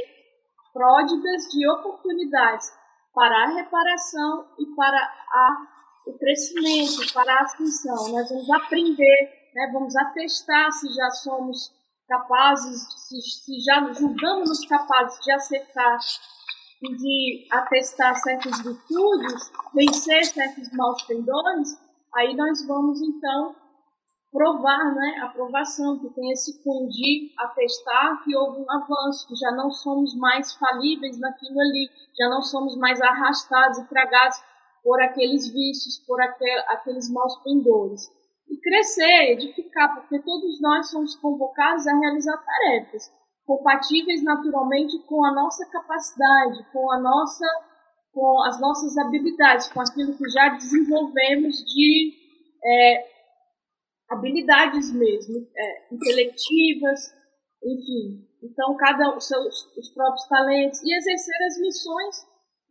[0.74, 2.81] pródigas de oportunidades
[3.14, 5.68] para a reparação e para a,
[6.08, 8.10] o crescimento, para a ascensão.
[8.10, 11.72] Nós vamos aprender, né, vamos atestar se já somos
[12.08, 16.00] capazes, se, se já julgamos-nos capazes de acertar
[16.82, 21.70] e de atestar certas virtudes, vencer certos maus pendores,
[22.16, 23.56] aí nós vamos então
[24.32, 29.70] provar, né, aprovação, que tem esse de atestar que houve um avanço, que já não
[29.72, 34.38] somos mais falíveis naquilo ali, já não somos mais arrastados e tragados
[34.84, 38.10] por aqueles vícios, por aquel, aqueles maus pendores.
[38.50, 43.12] E crescer, edificar, porque todos nós somos convocados a realizar tarefas
[43.52, 47.46] compatíveis naturalmente com a nossa capacidade, com a nossa
[48.14, 52.14] com as nossas habilidades, com aquilo que já desenvolvemos de
[52.62, 53.11] é,
[54.12, 57.00] habilidades mesmo, é, intelectivas,
[57.64, 58.28] enfim.
[58.44, 62.16] Então, cada os seus os próprios talentos e exercer as missões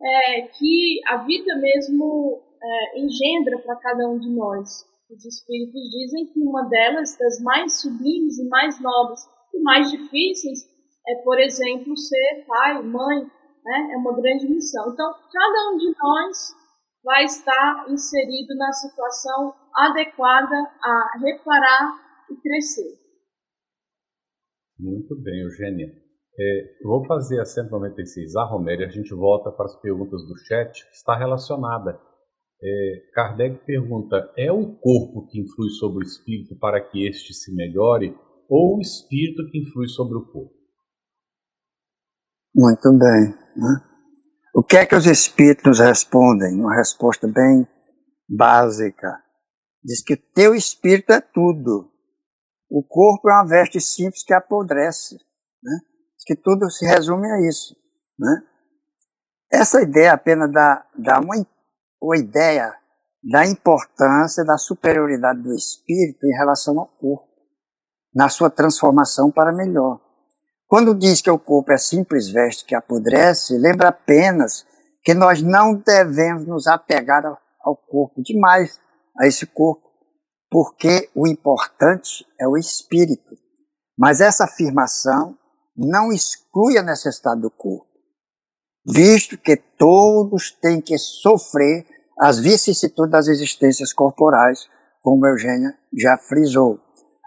[0.03, 4.85] é, que a vida mesmo é, engendra para cada um de nós.
[5.11, 9.21] Os espíritos dizem que uma delas, das mais sublimes e mais nobres
[9.55, 10.61] e mais difíceis,
[11.09, 13.23] é, por exemplo, ser pai, mãe,
[13.65, 13.91] né?
[13.93, 14.93] É uma grande missão.
[14.93, 16.55] Então, cada um de nós
[17.03, 21.93] vai estar inserido na situação adequada a reparar
[22.31, 23.01] e crescer.
[24.79, 25.93] Muito bem, Eugênia.
[26.39, 30.73] É, vou fazer a 196 a Roméria, a gente volta para as perguntas do chat,
[30.87, 32.01] que está relacionada.
[32.63, 37.55] É, Kardec pergunta: é o corpo que influi sobre o espírito para que este se
[37.55, 38.17] melhore,
[38.49, 40.55] ou o espírito que influi sobre o corpo?
[42.55, 43.35] Muito bem.
[43.57, 43.91] Né?
[44.55, 46.59] O que é que os espíritos respondem?
[46.59, 47.67] Uma resposta bem
[48.29, 49.09] básica.
[49.83, 51.91] Diz que teu espírito é tudo.
[52.71, 55.17] O corpo é uma veste simples que apodrece.
[55.63, 55.79] Né?
[56.17, 57.75] Diz que tudo se resume a isso.
[58.19, 58.43] Né?
[59.51, 61.35] Essa ideia apenas dá, dá uma,
[62.01, 62.73] uma ideia
[63.23, 67.29] da importância da superioridade do espírito em relação ao corpo,
[68.15, 70.01] na sua transformação para melhor.
[70.67, 74.65] Quando diz que o corpo é simples veste que apodrece, lembra apenas
[75.03, 77.25] que nós não devemos nos apegar
[77.61, 78.81] ao corpo demais,
[79.19, 79.89] a esse corpo,
[80.51, 83.37] porque o importante é o espírito.
[83.97, 85.37] Mas essa afirmação
[85.77, 87.87] não exclui a necessidade do corpo,
[88.87, 91.87] visto que todos têm que sofrer
[92.19, 94.69] as vicissitudes das existências corporais,
[95.01, 96.79] como Eugênia já frisou,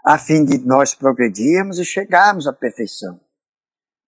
[0.06, 3.18] a fim de nós progredirmos e chegarmos à perfeição.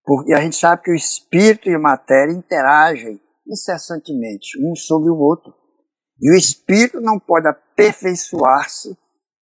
[0.05, 5.17] Porque a gente sabe que o espírito e a matéria interagem incessantemente um sobre o
[5.17, 5.53] outro.
[6.19, 8.97] E o espírito não pode aperfeiçoar-se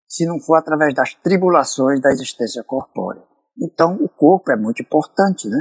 [0.09, 3.23] se não for através das tribulações da existência corpórea.
[3.61, 5.59] Então, o corpo é muito importante, né?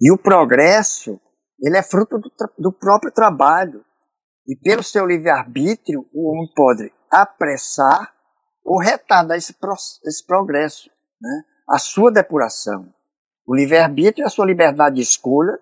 [0.00, 1.20] E o progresso,
[1.60, 3.84] ele é fruto do, do próprio trabalho.
[4.46, 8.12] E pelo seu livre-arbítrio, o homem pode apressar
[8.64, 9.54] ou retardar esse,
[10.04, 10.90] esse progresso,
[11.20, 11.42] né?
[11.68, 12.86] a sua depuração.
[13.46, 15.58] O livre-arbítrio é a sua liberdade de escolha,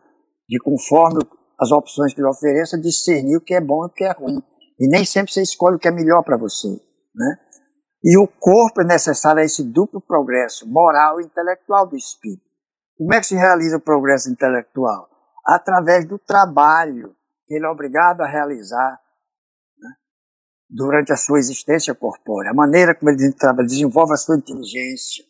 [0.48, 1.20] de conforme
[1.58, 4.42] as opções que lhe ofereça, discernir o que é bom e o que é ruim.
[4.80, 6.68] E nem sempre você escolhe o que é melhor para você.
[7.14, 7.38] Né?
[8.02, 12.48] E o corpo é necessário a esse duplo progresso moral e intelectual do espírito.
[12.96, 15.08] Como é que se realiza o progresso intelectual?
[15.44, 17.14] Através do trabalho
[17.46, 18.98] que ele é obrigado a realizar
[19.78, 19.90] né,
[20.68, 22.50] durante a sua existência corpórea.
[22.50, 23.34] A maneira como ele
[23.66, 25.24] desenvolve a sua inteligência,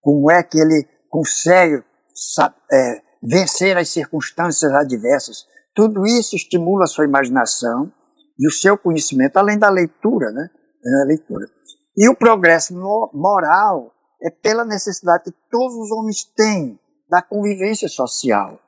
[0.00, 1.82] como é que ele consegue
[2.70, 5.46] é, vencer as circunstâncias adversas.
[5.74, 7.92] Tudo isso estimula a sua imaginação
[8.38, 10.48] e o seu conhecimento, além da leitura, né?
[10.82, 11.46] Da leitura.
[11.96, 12.74] E o progresso
[13.12, 16.78] moral é pela necessidade que todos os homens têm
[17.08, 18.58] da convivência social.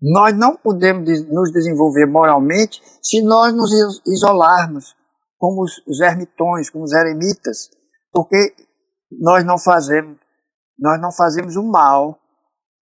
[0.00, 3.72] Nós não podemos nos desenvolver moralmente se nós nos
[4.06, 4.94] isolarmos,
[5.38, 7.70] como os ermitões, como os eremitas,
[8.12, 8.54] porque
[9.20, 10.18] nós não fazemos,
[10.78, 12.18] nós não fazemos o mal,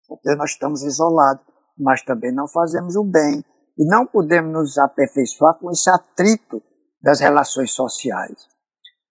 [0.08, 1.44] porque nós estamos isolados,
[1.78, 3.44] mas também não fazemos o bem.
[3.78, 6.62] E não podemos nos aperfeiçoar com esse atrito
[7.02, 8.48] das relações sociais.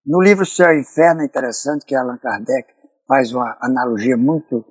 [0.04, 2.72] No livro Céu e Inferno é interessante que Allan Kardec
[3.06, 4.64] faz uma analogia muito,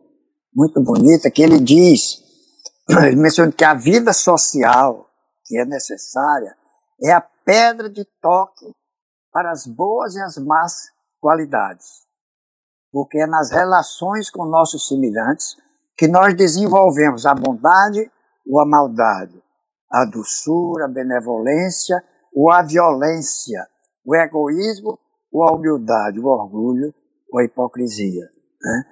[0.54, 2.22] muito bonita, que ele diz,
[2.90, 5.06] ele menciona que a vida social
[5.46, 6.56] que é necessária
[7.02, 8.66] é a pedra de toque
[9.32, 10.90] para as boas e as más
[11.20, 12.06] qualidades.
[12.92, 15.56] Porque é nas relações com nossos semelhantes
[15.98, 18.10] que nós desenvolvemos a bondade
[18.48, 19.42] ou a maldade,
[19.96, 23.66] a doçura, a benevolência ou a violência,
[24.06, 25.00] o egoísmo
[25.32, 26.94] ou a humildade, o orgulho
[27.32, 28.24] ou a hipocrisia.
[28.62, 28.84] Né?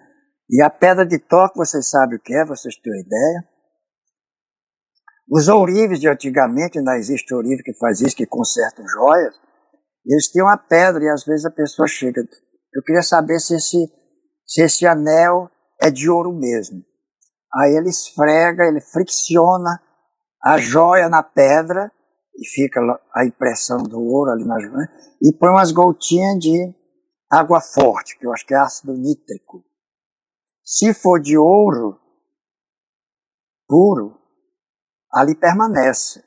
[0.49, 3.43] E a pedra de toque, vocês sabem o que é, vocês têm uma ideia?
[5.29, 9.35] Os ourives de antigamente, ainda existe ourive que faz isso, que consertam joias,
[10.05, 12.21] eles têm uma pedra e às vezes a pessoa chega.
[12.73, 13.91] Eu queria saber se esse,
[14.45, 15.49] se esse anel
[15.81, 16.81] é de ouro mesmo.
[17.55, 19.81] Aí ele esfrega, ele fricciona
[20.43, 21.91] a joia na pedra
[22.35, 22.81] e fica
[23.15, 24.89] a impressão do ouro ali na joia,
[25.21, 26.73] e põe umas gotinhas de
[27.31, 29.63] água forte, que eu acho que é ácido nítrico.
[30.63, 31.99] Se for de ouro
[33.67, 34.19] puro,
[35.11, 36.23] ali permanece.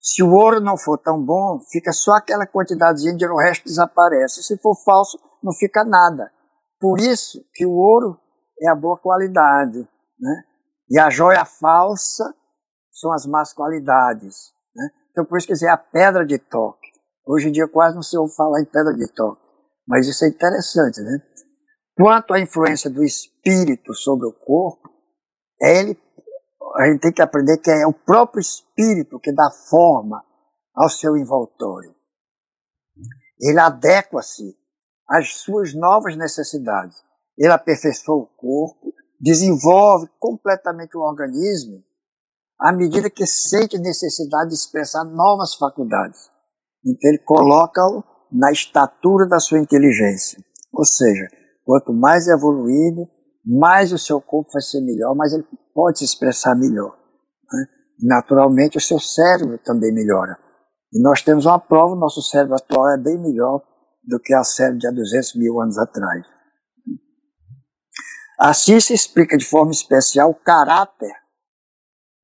[0.00, 4.42] Se o ouro não for tão bom, fica só aquela quantidadezinha de o resto desaparece.
[4.42, 6.32] Se for falso, não fica nada.
[6.78, 8.18] Por isso que o ouro
[8.60, 9.78] é a boa qualidade,
[10.18, 10.44] né?
[10.88, 12.32] E a joia falsa
[12.96, 14.52] são as más qualidades.
[15.10, 16.88] Então, por isso que dizer a pedra de toque.
[17.26, 19.42] Hoje em dia quase não se ouve falar em pedra de toque.
[19.86, 21.18] Mas isso é interessante, né?
[21.96, 24.88] Quanto à influência do espírito sobre o corpo,
[25.62, 25.98] é ele,
[26.76, 30.22] a gente tem que aprender que é o próprio espírito que dá forma
[30.74, 31.94] ao seu envoltório.
[33.40, 34.56] Ele adequa-se
[35.08, 37.02] às suas novas necessidades.
[37.38, 41.82] Ele aperfeiçoa o corpo, desenvolve completamente o organismo
[42.58, 46.30] à medida que sente necessidade de expressar novas faculdades.
[46.84, 48.02] Então ele coloca-o
[48.32, 50.38] na estatura da sua inteligência.
[50.72, 51.26] Ou seja,
[51.64, 53.08] quanto mais evoluído,
[53.44, 55.44] mais o seu corpo vai ser melhor, mais ele
[55.74, 56.96] pode se expressar melhor.
[57.52, 57.66] Né?
[58.02, 60.36] Naturalmente, o seu cérebro também melhora.
[60.92, 63.62] E nós temos uma prova: o nosso cérebro atual é bem melhor
[64.04, 66.24] do que o cérebro de há 200 mil anos atrás.
[68.38, 71.12] Assim se explica de forma especial o caráter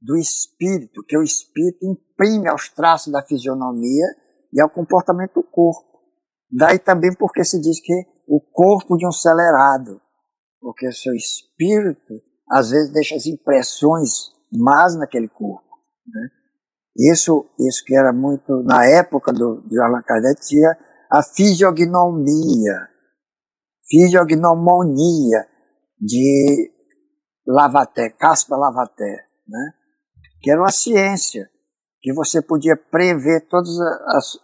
[0.03, 4.07] do espírito, que o espírito imprime aos traços da fisionomia
[4.53, 6.01] e ao comportamento do corpo.
[6.51, 7.95] Daí também porque se diz que
[8.27, 10.01] o corpo de um celerado,
[10.61, 12.15] porque o seu espírito
[12.51, 15.71] às vezes deixa as impressões más naquele corpo.
[16.07, 16.29] Né?
[17.13, 20.77] Isso, isso que era muito, na época do, de Allan Kardec, tinha
[21.11, 22.89] a fisiognomia,
[23.89, 25.47] fisiognomonia
[25.99, 26.73] de
[27.47, 29.73] Lavaté, Caspar Lavaté, né?
[30.43, 31.49] Que era uma ciência,
[32.01, 34.39] que você podia prever todas as,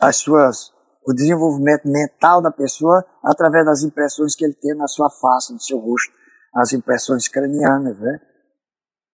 [0.00, 0.72] as suas
[1.06, 5.60] o desenvolvimento mental da pessoa através das impressões que ele tem na sua face, no
[5.60, 6.12] seu rosto,
[6.54, 8.20] as impressões cranianas, né?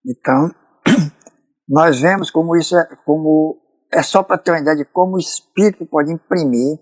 [0.05, 0.51] Então,
[1.69, 3.61] nós vemos como isso é, como
[3.93, 6.79] é só para ter uma ideia de como o espírito pode imprimir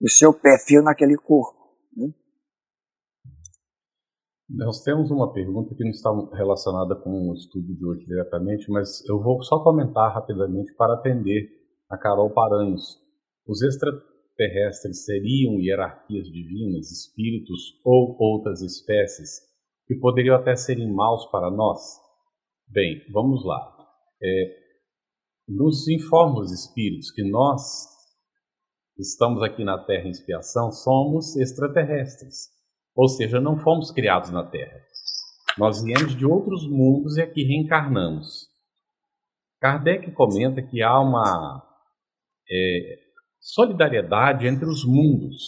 [0.00, 1.58] o seu perfil naquele corpo.
[1.96, 2.08] Né?
[4.48, 9.02] Nós temos uma pergunta que não está relacionada com o estudo de hoje diretamente, mas
[9.08, 11.48] eu vou só comentar rapidamente para atender
[11.88, 13.00] a Carol Paranhos.
[13.46, 19.40] Os extraterrestres seriam hierarquias divinas, espíritos ou outras espécies
[19.86, 21.80] que poderiam até serem maus para nós?
[22.68, 23.74] Bem, vamos lá.
[24.22, 24.56] É,
[25.48, 27.86] nos informa os espíritos que nós
[28.98, 32.53] estamos aqui na Terra em expiação, somos extraterrestres.
[32.94, 34.80] Ou seja, não fomos criados na Terra.
[35.58, 38.48] Nós viemos de outros mundos e aqui reencarnamos.
[39.60, 41.62] Kardec comenta que há uma
[42.50, 42.98] é,
[43.40, 45.40] solidariedade entre os mundos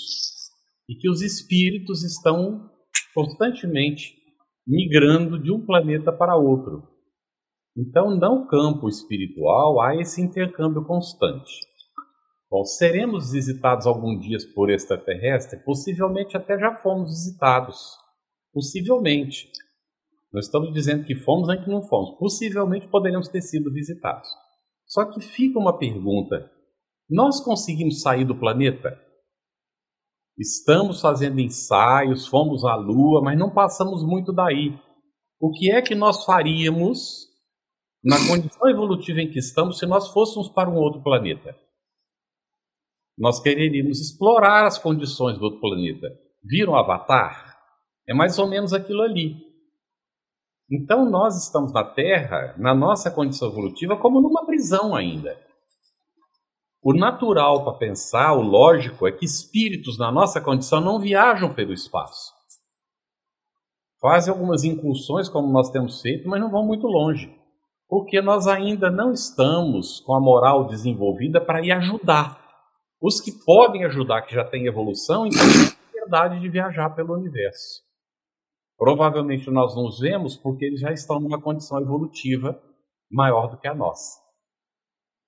[0.88, 2.70] e que os espíritos estão
[3.14, 4.14] constantemente
[4.66, 6.82] migrando de um planeta para outro.
[7.76, 11.65] Então, no campo espiritual, há esse intercâmbio constante.
[12.56, 15.62] Bom, seremos visitados algum dia por extraterrestre?
[15.62, 17.98] Possivelmente até já fomos visitados.
[18.50, 19.50] Possivelmente.
[20.32, 22.16] Não estamos dizendo que fomos nem que não fomos.
[22.18, 24.26] Possivelmente poderíamos ter sido visitados.
[24.86, 26.50] Só que fica uma pergunta:
[27.10, 28.98] nós conseguimos sair do planeta?
[30.38, 34.74] Estamos fazendo ensaios, fomos à Lua, mas não passamos muito daí.
[35.38, 37.26] O que é que nós faríamos
[38.02, 41.54] na condição evolutiva em que estamos se nós fôssemos para um outro planeta?
[43.16, 46.08] Nós quereríamos explorar as condições do outro planeta.
[46.44, 47.56] Viram o Avatar?
[48.06, 49.36] É mais ou menos aquilo ali.
[50.70, 55.36] Então nós estamos na Terra, na nossa condição evolutiva, como numa prisão ainda.
[56.82, 61.72] O natural para pensar, o lógico, é que espíritos na nossa condição não viajam pelo
[61.72, 62.32] espaço.
[64.00, 67.34] Fazem algumas incursões, como nós temos feito, mas não vão muito longe.
[67.88, 72.45] Porque nós ainda não estamos com a moral desenvolvida para ir ajudar
[73.00, 77.14] os que podem ajudar, que já têm evolução, então têm a liberdade de viajar pelo
[77.14, 77.84] universo.
[78.78, 82.60] Provavelmente nós não os vemos porque eles já estão numa condição evolutiva
[83.10, 84.20] maior do que a nossa.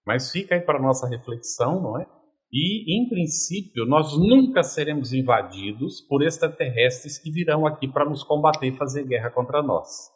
[0.06, 2.06] Mas fica aí para nossa reflexão, não é?
[2.50, 8.68] E, em princípio, nós nunca seremos invadidos por extraterrestres que virão aqui para nos combater
[8.68, 10.10] e fazer guerra contra nós.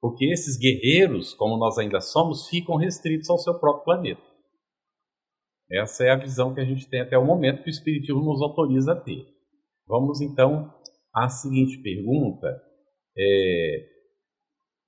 [0.00, 4.31] Porque esses guerreiros, como nós ainda somos, ficam restritos ao seu próprio planeta.
[5.72, 8.42] Essa é a visão que a gente tem até o momento que o Espiritismo nos
[8.42, 9.26] autoriza a ter.
[9.86, 10.72] Vamos então
[11.14, 12.48] à seguinte pergunta.
[13.16, 13.88] É,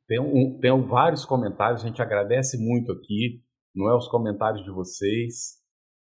[0.07, 3.43] tem, um, tem vários comentários, a gente agradece muito aqui,
[3.75, 5.55] não é os comentários de vocês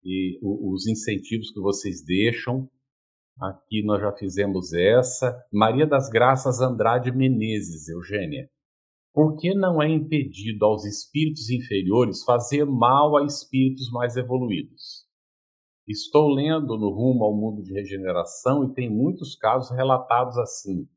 [0.03, 2.67] e os incentivos que vocês deixam.
[3.39, 5.35] Aqui nós já fizemos essa.
[5.51, 8.49] Maria das Graças Andrade Menezes, Eugênia.
[9.13, 15.05] Por que não é impedido aos espíritos inferiores fazer mal a espíritos mais evoluídos?
[15.87, 20.87] Estou lendo no Rumo ao Mundo de Regeneração e tem muitos casos relatados assim.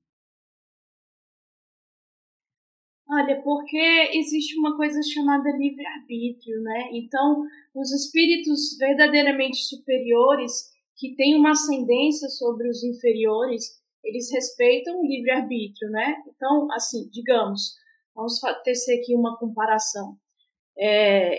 [3.11, 6.91] Olha, porque existe uma coisa chamada livre-arbítrio, né?
[6.93, 7.43] Então,
[7.75, 15.91] os espíritos verdadeiramente superiores, que têm uma ascendência sobre os inferiores, eles respeitam o livre-arbítrio,
[15.91, 16.15] né?
[16.29, 17.75] Então, assim, digamos,
[18.15, 20.17] Vamos tecer aqui uma comparação.
[20.79, 21.39] É,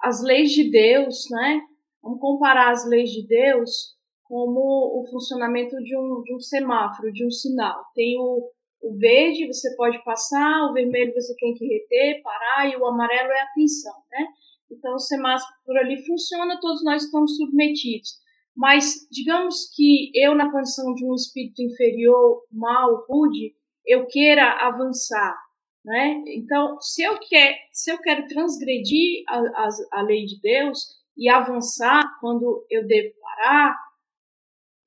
[0.00, 1.60] as leis de Deus, né?
[2.02, 7.24] Vamos comparar as leis de Deus como o funcionamento de um, de um semáforo, de
[7.24, 7.84] um sinal.
[7.94, 8.50] Tem o,
[8.82, 13.30] o verde, você pode passar, o vermelho você tem que reter, parar, e o amarelo
[13.30, 14.26] é atenção, né?
[14.70, 18.22] Então, o semáforo ali funciona, todos nós estamos submetidos.
[18.56, 23.54] Mas, digamos que eu, na condição de um espírito inferior, mal, rude,
[23.86, 25.36] eu queira avançar,
[25.84, 26.22] né?
[26.28, 30.78] Então, se eu, quer, se eu quero transgredir a, a, a lei de Deus
[31.16, 33.76] e avançar quando eu devo parar,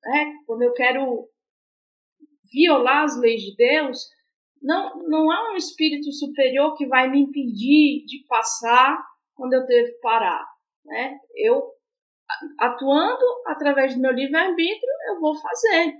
[0.04, 0.32] né?
[0.46, 1.28] quando eu quero
[2.50, 4.08] violar as leis de Deus,
[4.62, 10.00] não, não há um espírito superior que vai me impedir de passar quando eu devo
[10.00, 10.46] parar.
[10.84, 11.18] Né?
[11.34, 11.62] Eu,
[12.58, 15.94] atuando através do meu livre-arbítrio, eu vou fazer.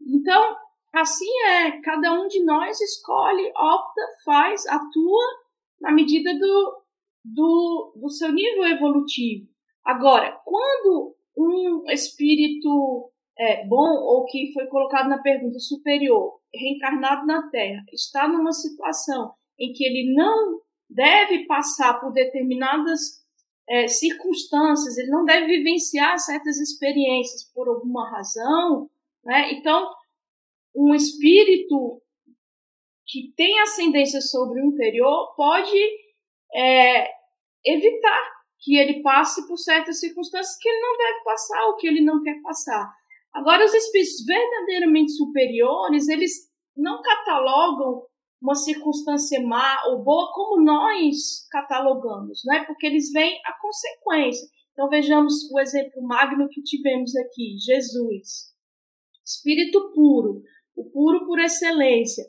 [0.00, 0.56] Então,
[0.94, 5.24] Assim é, cada um de nós escolhe, opta, faz, atua
[5.80, 6.82] na medida do,
[7.24, 9.48] do, do seu nível evolutivo.
[9.84, 17.50] Agora, quando um espírito é, bom, ou que foi colocado na pergunta superior, reencarnado na
[17.50, 23.24] Terra, está numa situação em que ele não deve passar por determinadas
[23.68, 28.88] é, circunstâncias, ele não deve vivenciar certas experiências por alguma razão,
[29.24, 29.52] né?
[29.52, 29.90] Então,
[30.74, 32.02] um espírito
[33.06, 35.78] que tem ascendência sobre o interior pode
[36.54, 37.08] é,
[37.64, 42.00] evitar que ele passe por certas circunstâncias que ele não deve passar ou que ele
[42.00, 42.92] não quer passar.
[43.32, 46.32] Agora, os espíritos verdadeiramente superiores, eles
[46.76, 48.02] não catalogam
[48.40, 52.64] uma circunstância má ou boa como nós catalogamos, né?
[52.64, 54.46] porque eles veem a consequência.
[54.72, 58.52] Então vejamos o exemplo magno que tivemos aqui, Jesus.
[59.24, 60.42] Espírito puro,
[60.76, 62.24] o puro por excelência.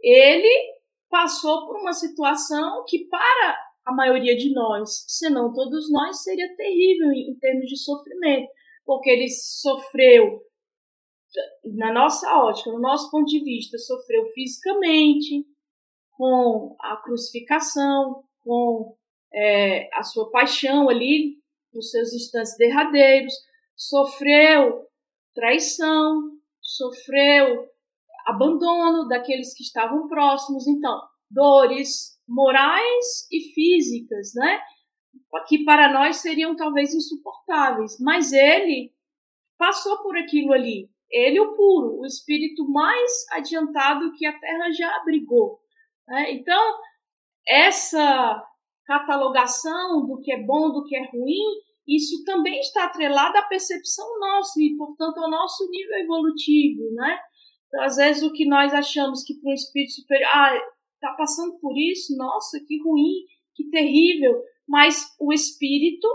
[0.00, 6.22] Ele passou por uma situação que para a maioria de nós, se não todos nós,
[6.22, 8.48] seria terrível em, termos de sofrimento,
[8.84, 10.40] porque ele sofreu
[11.64, 15.46] na nossa ótica, no nosso ponto de vista, sofreu fisicamente,
[16.12, 18.96] com a crucificação, com
[19.32, 21.38] é, a sua paixão ali,
[21.72, 23.32] nos seus instantes derradeiros,
[23.76, 24.86] sofreu
[25.34, 27.69] traição, sofreu
[28.30, 30.66] abandono daqueles que estavam próximos.
[30.66, 31.00] Então,
[31.30, 34.60] dores morais e físicas, né?
[35.46, 38.92] Que para nós seriam talvez insuportáveis, mas ele
[39.58, 40.88] passou por aquilo ali.
[41.10, 45.58] Ele, o puro, o espírito mais adiantado que a Terra já abrigou.
[46.06, 46.32] Né?
[46.32, 46.78] Então,
[47.46, 48.44] essa
[48.86, 54.06] catalogação do que é bom, do que é ruim, isso também está atrelado à percepção
[54.20, 57.18] nossa e, portanto, ao nosso nível evolutivo, né?
[57.70, 60.60] Então, às vezes, o que nós achamos que para um espírito superior, ah,
[60.94, 66.06] está passando por isso, nossa, que ruim, que terrível, mas o espírito,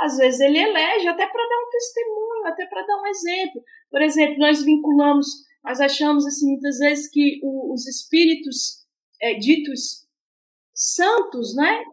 [0.00, 3.62] às vezes, ele elege até para dar um testemunho, até para dar um exemplo.
[3.88, 5.26] Por exemplo, nós vinculamos,
[5.64, 8.84] nós achamos assim muitas vezes que o, os espíritos
[9.22, 10.06] é, ditos
[10.74, 11.84] santos, né?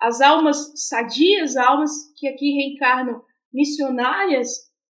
[0.00, 3.20] As almas sadias, almas que aqui reencarnam
[3.52, 4.48] missionárias,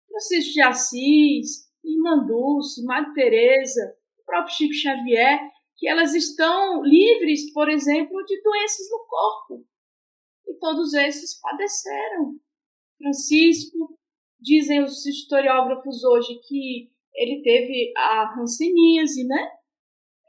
[0.07, 5.39] Francisco de Assis, Irmã Dulce, Madre Teresa, o próprio Chico Xavier,
[5.77, 9.65] que elas estão livres, por exemplo, de doenças no corpo.
[10.47, 12.39] E todos esses padeceram.
[12.97, 13.97] Francisco,
[14.39, 19.51] dizem os historiógrafos hoje que ele teve a hanseníase, né?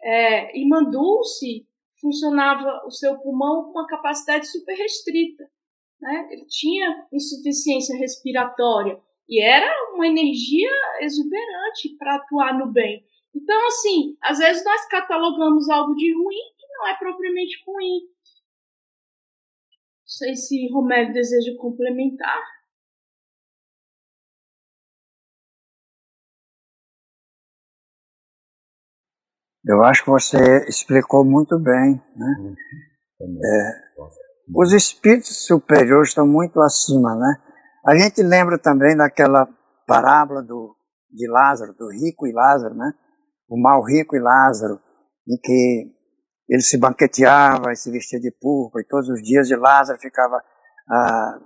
[0.02, 1.66] É, Irmã Dulce
[2.00, 5.44] funcionava o seu pulmão com uma capacidade super restrita.
[6.00, 6.28] Né?
[6.30, 10.70] Ele tinha insuficiência respiratória e era uma energia
[11.01, 13.05] exuberante para atuar no bem.
[13.35, 18.01] Então, assim, às vezes nós catalogamos algo de ruim que não é propriamente ruim.
[20.01, 22.43] Não sei se Romero deseja complementar.
[29.66, 32.01] Eu acho que você explicou muito bem.
[32.14, 32.55] Né?
[33.20, 33.41] Uhum.
[33.43, 33.85] É,
[34.55, 37.53] os espíritos superiores estão muito acima, né?
[37.87, 39.47] A gente lembra também daquela
[39.87, 40.74] parábola do,
[41.11, 42.93] de Lázaro, do rico e Lázaro, né?
[43.49, 44.80] O mal rico e Lázaro,
[45.28, 45.93] em que
[46.49, 50.43] ele se banqueteava e se vestia de púrpura, e todos os dias de Lázaro ficava
[50.91, 51.39] ah,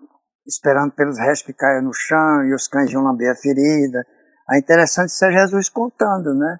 [0.46, 4.04] esperando pelos restos que caíam no chão, e os cães iam lamber a ferida.
[4.50, 6.58] É interessante ser Jesus contando, né?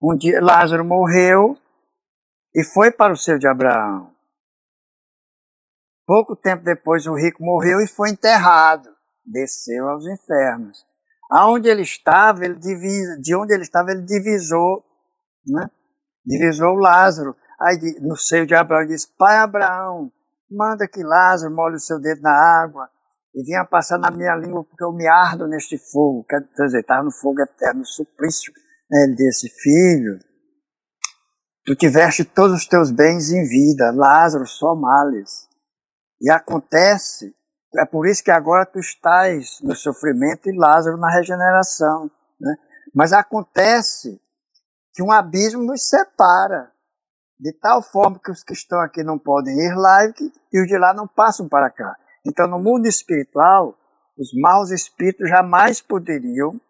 [0.00, 1.56] Um dia Lázaro morreu
[2.54, 4.12] e foi para o seio de Abraão.
[6.06, 8.88] Pouco tempo depois o rico morreu e foi enterrado,
[9.30, 10.84] desceu aos infernos.
[11.30, 14.82] Aonde ele estava, ele divisa, de onde ele estava, ele divisou,
[15.46, 15.70] né?
[16.24, 17.36] Divisou Lázaro.
[17.60, 20.10] Aí no seio de Abraão ele disse: Pai Abraão,
[20.50, 22.88] manda que Lázaro molhe o seu dedo na água
[23.34, 26.24] e venha passar na minha língua, porque eu me ardo neste fogo.
[26.24, 28.52] Quer dizer, estava no fogo eterno, no suplício
[28.90, 30.18] ele disse: Filho,
[31.64, 35.46] tu tiveste todos os teus bens em vida, Lázaro só males.
[36.20, 37.34] E acontece,
[37.76, 42.10] é por isso que agora tu estás no sofrimento e Lázaro na regeneração.
[42.40, 42.54] Né?
[42.94, 44.20] Mas acontece
[44.94, 46.72] que um abismo nos separa,
[47.38, 50.04] de tal forma que os que estão aqui não podem ir lá
[50.52, 51.94] e os de lá não passam para cá.
[52.26, 53.76] Então, no mundo espiritual,
[54.18, 56.60] os maus espíritos jamais poderiam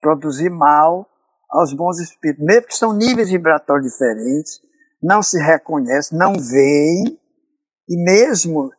[0.00, 1.08] produzir mal
[1.50, 4.60] aos bons espíritos, mesmo que são níveis vibratórios diferentes,
[5.02, 7.18] não se reconhecem, não veem,
[7.88, 8.70] e mesmo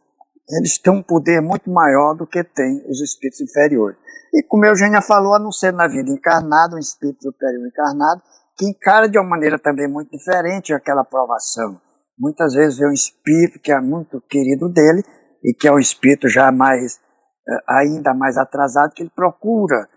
[0.49, 3.97] eles têm um poder muito maior do que têm os espíritos inferiores.
[4.33, 8.21] E como Eugênia falou, a não ser na vida encarnada, um espírito superior encarnado,
[8.57, 11.79] que encara de uma maneira também muito diferente aquela provação.
[12.17, 15.03] Muitas vezes vê um espírito que é muito querido dele
[15.43, 16.99] e que é um espírito já mais,
[17.47, 19.87] eh, ainda mais atrasado, que ele procura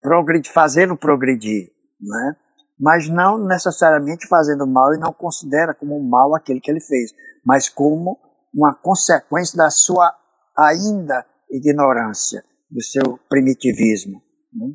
[0.00, 2.36] progredir, fazê-lo progredir né?
[2.78, 7.12] mas não necessariamente fazendo mal e não considera como mal aquele que ele fez,
[7.44, 8.18] mas como
[8.54, 10.12] uma consequência da sua
[10.56, 14.22] ainda ignorância, do seu primitivismo.
[14.52, 14.66] Né?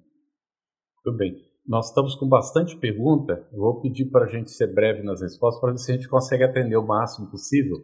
[1.04, 1.52] Muito bem.
[1.68, 3.48] Nós estamos com bastante pergunta.
[3.54, 6.44] Vou pedir para a gente ser breve nas respostas para ver se a gente consegue
[6.44, 7.78] atender o máximo possível.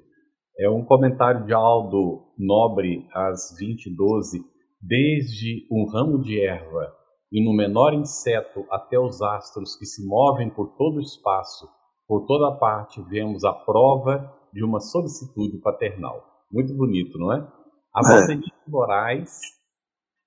[0.59, 4.43] É um comentário de Aldo Nobre às 20h12.
[4.81, 6.91] Desde um ramo de erva
[7.31, 11.67] e no menor inseto até os astros que se movem por todo o espaço
[12.07, 16.19] Por toda parte vemos a prova de uma solicitude paternal.
[16.51, 17.47] Muito bonito, não é?
[17.93, 18.69] A Valdemir é.
[18.69, 19.39] Moraes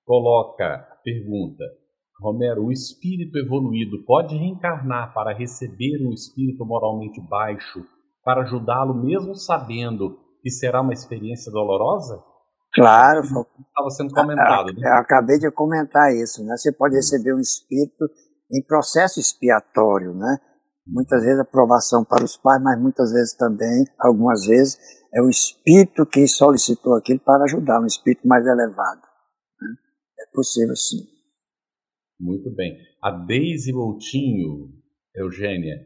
[0.05, 1.63] coloca a pergunta:
[2.21, 7.85] Romero, o espírito evoluído pode reencarnar para receber um espírito moralmente baixo
[8.23, 12.23] para ajudá-lo, mesmo sabendo que será uma experiência dolorosa?
[12.73, 14.73] Claro, estava sendo comentado.
[14.73, 14.87] Né?
[14.87, 16.55] Eu acabei de comentar isso, né?
[16.55, 18.05] Você pode receber um espírito
[18.49, 20.37] em processo expiatório, né?
[20.91, 24.77] Muitas vezes aprovação para os pais, mas muitas vezes também, algumas vezes,
[25.13, 28.99] é o espírito que solicitou aquilo para ajudar, um espírito mais elevado.
[29.61, 29.69] Né?
[30.19, 31.07] É possível sim.
[32.19, 32.77] Muito bem.
[33.01, 34.69] A Deise Moutinho,
[35.15, 35.77] Eugênia,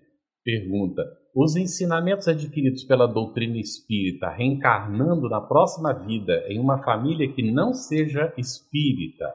[0.43, 1.03] pergunta:
[1.36, 7.74] os ensinamentos adquiridos pela doutrina espírita reencarnando na próxima vida em uma família que não
[7.74, 9.26] seja espírita,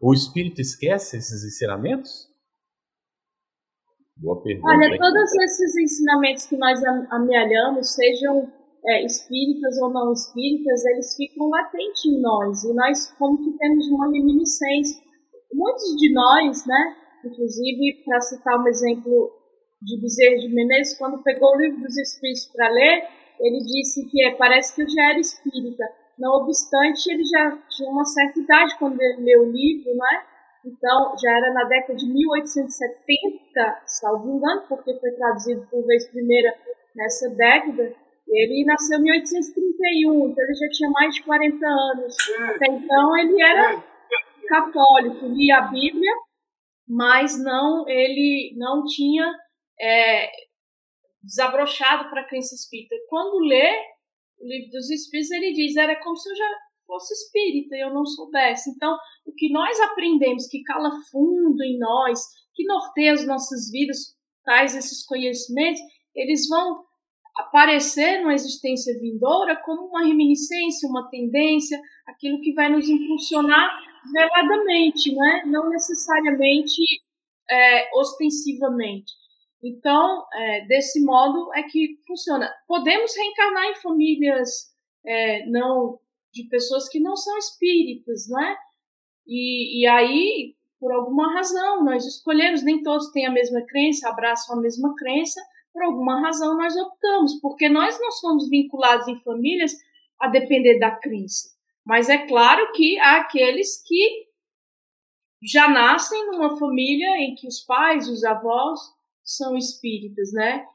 [0.00, 2.33] o espírito esquece esses ensinamentos?
[4.16, 4.68] Boa pergunta.
[4.68, 8.50] Olha, todos esses ensinamentos que nós amealhamos, sejam
[8.86, 12.64] é, espíritas ou não espíritas, eles ficam latentes em nós.
[12.64, 15.02] E nós, como que temos uma reminiscência.
[15.52, 19.30] Muitos de nós, né, inclusive, para citar um exemplo
[19.82, 23.04] de Bezerra de Menezes, quando pegou o livro dos Espíritos para ler,
[23.40, 25.84] ele disse que é, parece que eu já era espírita.
[26.18, 30.24] Não obstante, ele já tinha uma certa idade quando ele leu o livro, né?
[30.64, 36.54] Então, já era na década de 1870, salvo engano, porque foi traduzido por vez primeira
[36.96, 37.94] nessa década.
[38.26, 42.16] Ele nasceu em 1831, então ele já tinha mais de 40 anos.
[42.48, 43.84] Até então, ele era
[44.48, 46.12] católico, lia a Bíblia,
[46.88, 49.30] mas não ele não tinha
[49.80, 50.30] é,
[51.22, 52.94] desabrochado para a crença espírita.
[53.08, 53.70] Quando lê
[54.40, 56.50] o livro dos espíritos, ele diz: era como se eu já
[56.86, 58.70] fosse espírita e eu não soubesse.
[58.70, 62.20] Então, o que nós aprendemos, que cala fundo em nós,
[62.54, 64.14] que norteia as nossas vidas,
[64.44, 65.80] traz esses conhecimentos,
[66.14, 66.84] eles vão
[67.36, 73.76] aparecer numa existência vindoura como uma reminiscência, uma tendência, aquilo que vai nos impulsionar
[74.12, 75.42] veladamente, né?
[75.46, 76.82] não necessariamente
[77.50, 79.12] é, ostensivamente.
[79.62, 82.52] Então, é, desse modo é que funciona.
[82.68, 84.50] Podemos reencarnar em famílias
[85.06, 85.98] é, não
[86.34, 88.56] de pessoas que não são espíritas, não é?
[89.26, 94.58] E, e aí, por alguma razão, nós escolhemos, nem todos têm a mesma crença, abraçam
[94.58, 95.40] a mesma crença,
[95.72, 99.72] por alguma razão nós optamos, porque nós não somos vinculados em famílias
[100.20, 101.48] a depender da crença.
[101.84, 104.26] Mas é claro que há aqueles que
[105.42, 108.80] já nascem numa família em que os pais, os avós
[109.22, 110.66] são espíritas, né?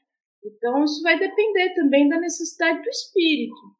[0.43, 3.75] Então isso vai depender também da necessidade do espírito.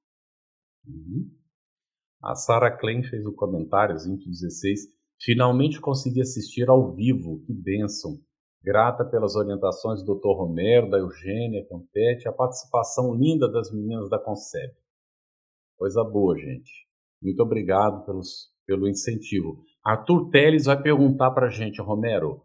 [0.86, 1.39] Uhum.
[2.22, 4.88] A Sarah Klein fez um comentário, 2016.
[5.22, 8.20] Finalmente consegui assistir ao vivo, que bênção.
[8.62, 10.36] Grata pelas orientações do Dr.
[10.38, 14.74] Romero, da Eugênia, Campete, a participação linda das meninas da Conceb.
[15.78, 16.88] Coisa boa, gente.
[17.22, 19.64] Muito obrigado pelos, pelo incentivo.
[19.84, 22.42] Arthur Teles vai perguntar para a gente, Romero,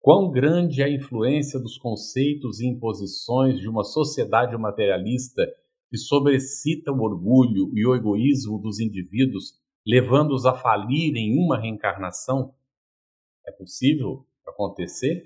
[0.00, 5.42] Quão grande é a influência dos conceitos e imposições de uma sociedade materialista
[5.90, 9.54] que sobrecita o orgulho e o egoísmo dos indivíduos,
[9.86, 12.54] levando-os a falir em uma reencarnação?
[13.46, 15.24] É possível acontecer?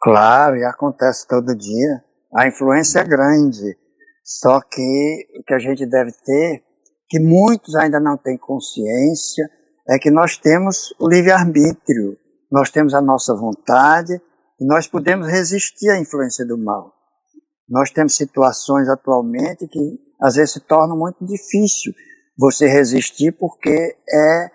[0.00, 2.04] Claro, e acontece todo dia.
[2.34, 3.76] A influência é grande.
[4.24, 6.62] Só que o que a gente deve ter,
[7.08, 9.48] que muitos ainda não têm consciência,
[9.88, 12.18] é que nós temos o livre-arbítrio
[12.50, 14.14] nós temos a nossa vontade
[14.60, 16.94] e nós podemos resistir à influência do mal.
[17.68, 21.92] Nós temos situações atualmente que às vezes se torna muito difícil
[22.36, 24.50] você resistir porque é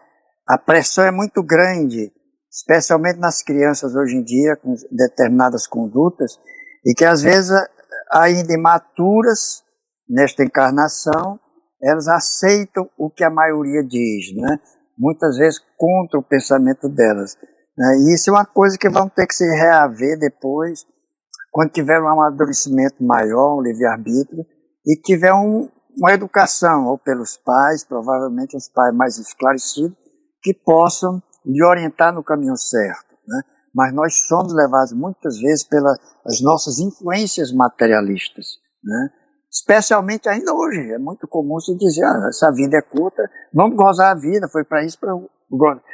[0.48, 2.12] a pressão é muito grande,
[2.52, 6.38] especialmente nas crianças hoje em dia com determinadas condutas
[6.86, 7.52] e que às vezes
[8.12, 9.64] ainda imaturas
[10.10, 11.40] nesta encarnação
[11.82, 14.58] elas aceitam o que a maioria diz, né?
[14.98, 17.36] Muitas vezes contra o pensamento delas.
[17.78, 17.98] Né?
[17.98, 20.86] E isso é uma coisa que vão ter que se reaver depois,
[21.54, 24.44] quando tiver um amadurecimento maior, um livre-arbítrio,
[24.84, 29.96] e tiver um, uma educação, ou pelos pais, provavelmente os pais mais esclarecidos,
[30.42, 33.14] que possam lhe orientar no caminho certo.
[33.28, 33.42] Né?
[33.74, 36.00] Mas nós somos levados muitas vezes pelas
[36.42, 38.58] nossas influências materialistas.
[38.84, 39.10] Né?
[39.52, 44.12] Especialmente ainda hoje, é muito comum se dizer, ah, essa vida é curta, vamos gozar
[44.12, 45.14] a vida, foi para isso, pra,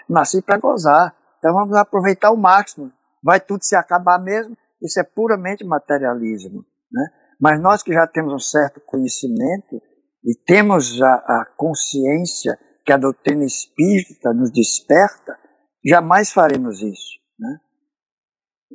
[0.07, 1.14] nasci para gozar.
[1.38, 2.89] Então vamos aproveitar o máximo.
[3.22, 4.55] Vai tudo se acabar mesmo.
[4.82, 6.65] Isso é puramente materialismo.
[6.91, 7.07] Né?
[7.39, 9.82] Mas nós que já temos um certo conhecimento
[10.23, 15.38] e temos a, a consciência que a doutrina espírita nos desperta,
[15.86, 17.19] jamais faremos isso.
[17.39, 17.59] Né?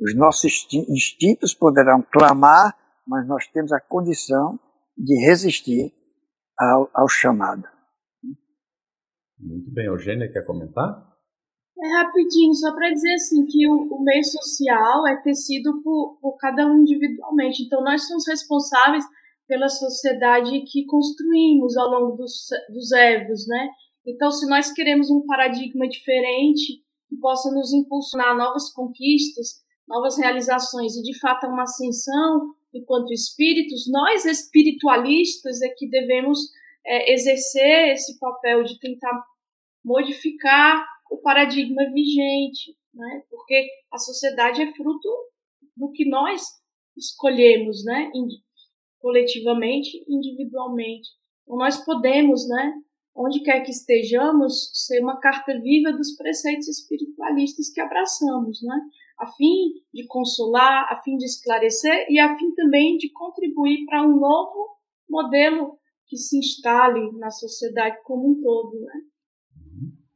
[0.01, 2.75] Os nossos instintos poderão clamar
[3.07, 4.59] mas nós temos a condição
[4.97, 5.93] de resistir
[6.57, 7.63] ao, ao chamado.
[9.37, 9.85] Muito bem.
[9.85, 11.14] Eugênia, quer comentar?
[11.77, 16.37] É rapidinho, só para dizer assim que o, o, meio social é tecido por, por
[16.37, 17.63] cada um individualmente.
[17.63, 19.03] Então, nós somos responsáveis
[19.45, 22.89] pela sociedade que construímos ao longo dos, dos
[23.47, 23.69] né?
[24.07, 30.95] Então, se nós queremos um paradigma diferente que possa nos impulsionar novas conquistas, novas realizações
[30.95, 36.39] e, de fato, uma ascensão enquanto espíritos, nós espiritualistas é que devemos
[36.85, 39.23] é, exercer esse papel de tentar
[39.83, 40.85] modificar
[41.15, 43.23] o paradigma vigente, né?
[43.29, 45.09] porque a sociedade é fruto
[45.75, 46.41] do que nós
[46.97, 48.11] escolhemos, né?
[48.99, 51.09] coletivamente, individualmente.
[51.43, 52.73] Então, nós podemos, né,
[53.15, 58.79] onde quer que estejamos, ser uma carta viva dos preceitos espiritualistas que abraçamos, né?
[59.19, 64.03] a fim de consolar, a fim de esclarecer e a fim também de contribuir para
[64.03, 64.75] um novo
[65.09, 68.79] modelo que se instale na sociedade como um todo.
[68.81, 69.01] Né?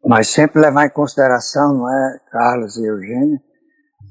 [0.05, 3.39] Mas sempre levar em consideração, não é, Carlos e Eugênio,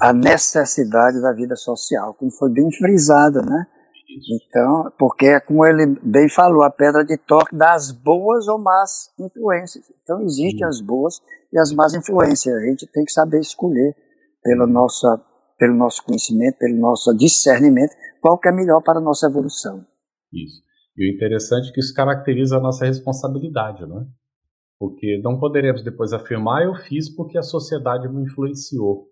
[0.00, 3.66] a necessidade da vida social, como foi bem frisado, né?
[4.30, 9.10] Então, porque é como ele bem falou, a pedra de toque das boas ou más
[9.18, 9.84] influências.
[10.02, 11.20] Então, existem as boas
[11.52, 12.54] e as más influências.
[12.54, 13.94] A gente tem que saber escolher
[14.42, 15.06] pelo nosso,
[15.58, 19.84] pelo nosso conhecimento, pelo nosso discernimento, qual que é melhor para a nossa evolução.
[20.32, 20.62] Isso.
[20.96, 24.06] E o interessante é que isso caracteriza a nossa responsabilidade, né?
[24.78, 29.08] Porque não poderemos depois afirmar eu fiz porque a sociedade me influenciou.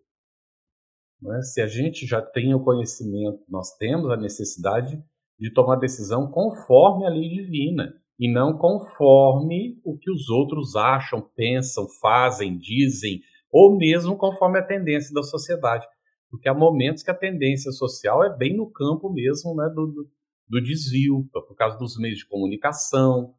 [1.20, 1.42] Né?
[1.42, 5.02] Se a gente já tem o conhecimento, nós temos a necessidade
[5.38, 11.20] de tomar decisão conforme a lei divina e não conforme o que os outros acham,
[11.34, 15.86] pensam, fazem, dizem, ou mesmo conforme a tendência da sociedade.
[16.30, 20.08] Porque há momentos que a tendência social é bem no campo mesmo né, do,
[20.48, 23.34] do, desvio, por causa dos meios de comunicação,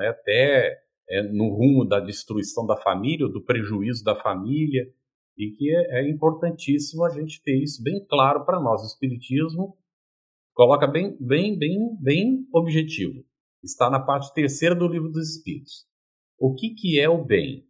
[0.00, 0.08] é?
[0.08, 0.78] até
[1.08, 4.92] é, no rumo da destruição da família, ou do prejuízo da família,
[5.36, 8.82] e que é, é importantíssimo a gente ter isso bem claro para nós.
[8.82, 9.76] O Espiritismo
[10.52, 13.24] coloca bem, bem, bem, bem objetivo.
[13.62, 15.86] Está na parte terceira do livro dos Espíritos.
[16.38, 17.66] O que, que é o bem?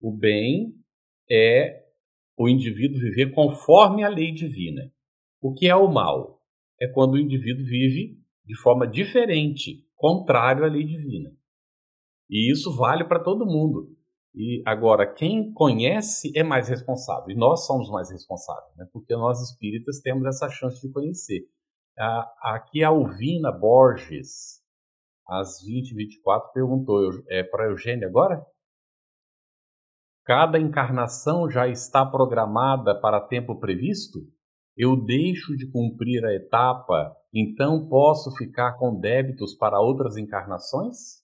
[0.00, 0.74] O bem
[1.30, 1.84] é
[2.36, 4.92] o indivíduo viver conforme a lei divina.
[5.40, 6.42] O que é o mal?
[6.80, 11.30] É quando o indivíduo vive de forma diferente, contrário à lei divina.
[12.28, 13.88] E isso vale para todo mundo.
[14.34, 17.30] E agora, quem conhece é mais responsável.
[17.30, 18.86] E nós somos mais responsáveis, né?
[18.92, 21.42] porque nós espíritas temos essa chance de conhecer.
[22.42, 24.60] Aqui a Alvina Borges,
[25.28, 28.44] às 20h24, perguntou: é para Eugênia agora?
[30.24, 34.18] Cada encarnação já está programada para tempo previsto?
[34.76, 41.23] Eu deixo de cumprir a etapa, então posso ficar com débitos para outras encarnações?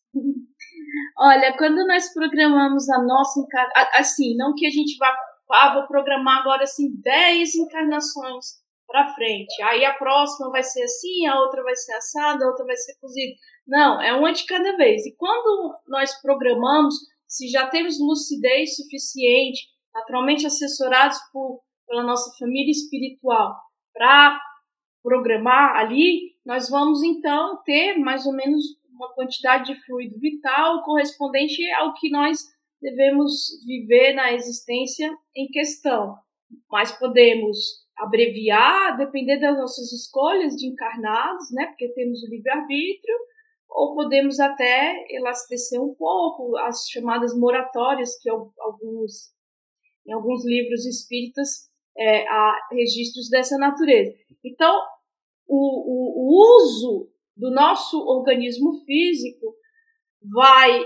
[1.22, 5.14] Olha, quando nós programamos a nossa encarnação, assim, não que a gente vá,
[5.52, 8.46] ah, vou programar agora assim 10 encarnações
[8.86, 9.62] para frente.
[9.64, 12.94] Aí a próxima vai ser assim, a outra vai ser assada, a outra vai ser
[12.98, 13.34] cozida.
[13.66, 15.04] Não, é uma de cada vez.
[15.04, 16.94] E quando nós programamos,
[17.28, 23.54] se já temos lucidez suficiente, naturalmente assessorados por, pela nossa família espiritual,
[23.92, 24.40] para
[25.02, 31.68] programar ali, nós vamos então ter mais ou menos uma quantidade de fluido vital correspondente
[31.72, 32.38] ao que nós
[32.80, 33.32] devemos
[33.66, 36.16] viver na existência em questão.
[36.70, 37.56] Mas podemos
[37.96, 41.66] abreviar, depender das nossas escolhas de encarnados, né?
[41.66, 43.16] Porque temos o livre-arbítrio,
[43.68, 49.30] ou podemos até elastecer um pouco as chamadas moratórias que alguns
[50.06, 54.12] em alguns livros espíritas é, há registros dessa natureza.
[54.42, 54.80] Então,
[55.46, 57.09] o, o, o uso
[57.40, 59.54] do nosso organismo físico
[60.22, 60.84] vai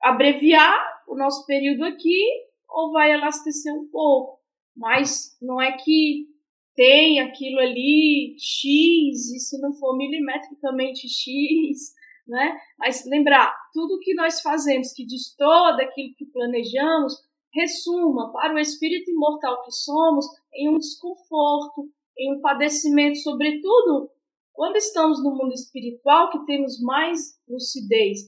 [0.00, 2.24] abreviar o nosso período aqui
[2.68, 4.38] ou vai elastecer um pouco,
[4.76, 6.28] mas não é que
[6.76, 11.92] tem aquilo ali X e se não for milimetricamente X,
[12.26, 12.56] né?
[12.78, 17.14] Mas lembrar, tudo que nós fazemos que distorce daquilo que planejamos,
[17.52, 20.24] ressuma para o espírito imortal que somos
[20.54, 24.10] em um desconforto, em um padecimento, sobretudo
[24.52, 28.20] quando estamos no mundo espiritual, que temos mais lucidez.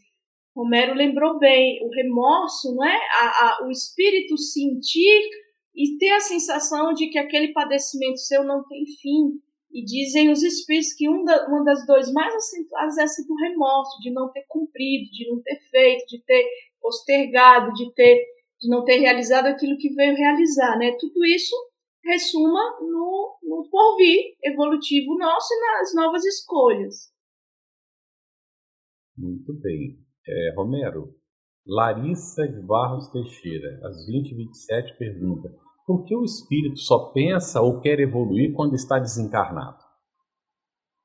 [0.57, 2.97] Romero lembrou bem, o remorso, não é?
[2.97, 5.29] A, a, o espírito sentir
[5.75, 9.41] e ter a sensação de que aquele padecimento seu não tem fim,
[9.75, 13.35] e dizem os espíritos que um da, uma das dores mais acentuadas é essa do
[13.35, 16.47] remorso, de não ter cumprido, de não ter feito, de ter
[16.81, 18.25] postergado, de ter
[18.61, 20.97] de não ter realizado aquilo que veio realizar, né?
[20.99, 21.55] Tudo isso
[22.05, 27.13] ressuma no, no porvir evolutivo nosso e nas novas escolhas.
[29.17, 29.99] Muito bem.
[30.27, 31.15] É, Romero,
[31.67, 35.55] Larissa de Barros Teixeira, às 20h27, pergunta:
[35.87, 39.85] por que o espírito só pensa ou quer evoluir quando está desencarnado?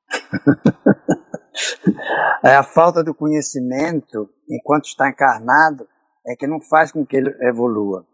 [2.44, 5.86] é a falta do conhecimento enquanto está encarnado
[6.26, 8.06] é que não faz com que ele evolua.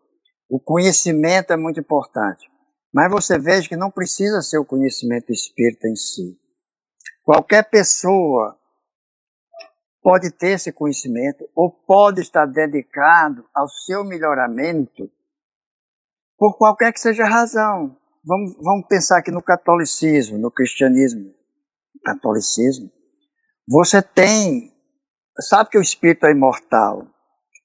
[0.49, 2.49] O conhecimento é muito importante,
[2.93, 6.39] mas você veja que não precisa ser o conhecimento espírita em si.
[7.23, 8.57] Qualquer pessoa
[10.03, 15.11] pode ter esse conhecimento ou pode estar dedicado ao seu melhoramento
[16.39, 17.97] por qualquer que seja a razão.
[18.25, 21.35] Vamos, vamos pensar aqui no catolicismo, no cristianismo.
[22.05, 22.91] Catolicismo.
[23.69, 24.73] Você tem,
[25.41, 27.07] sabe que o espírito é imortal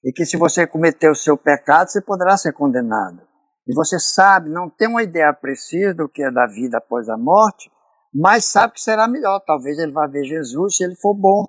[0.04, 3.22] e que se você cometer o seu pecado, você poderá ser condenado.
[3.66, 7.16] E você sabe, não tem uma ideia precisa do que é da vida após a
[7.16, 7.70] morte,
[8.12, 9.40] mas sabe que será melhor.
[9.40, 11.46] Talvez ele vá ver Jesus se ele for bom.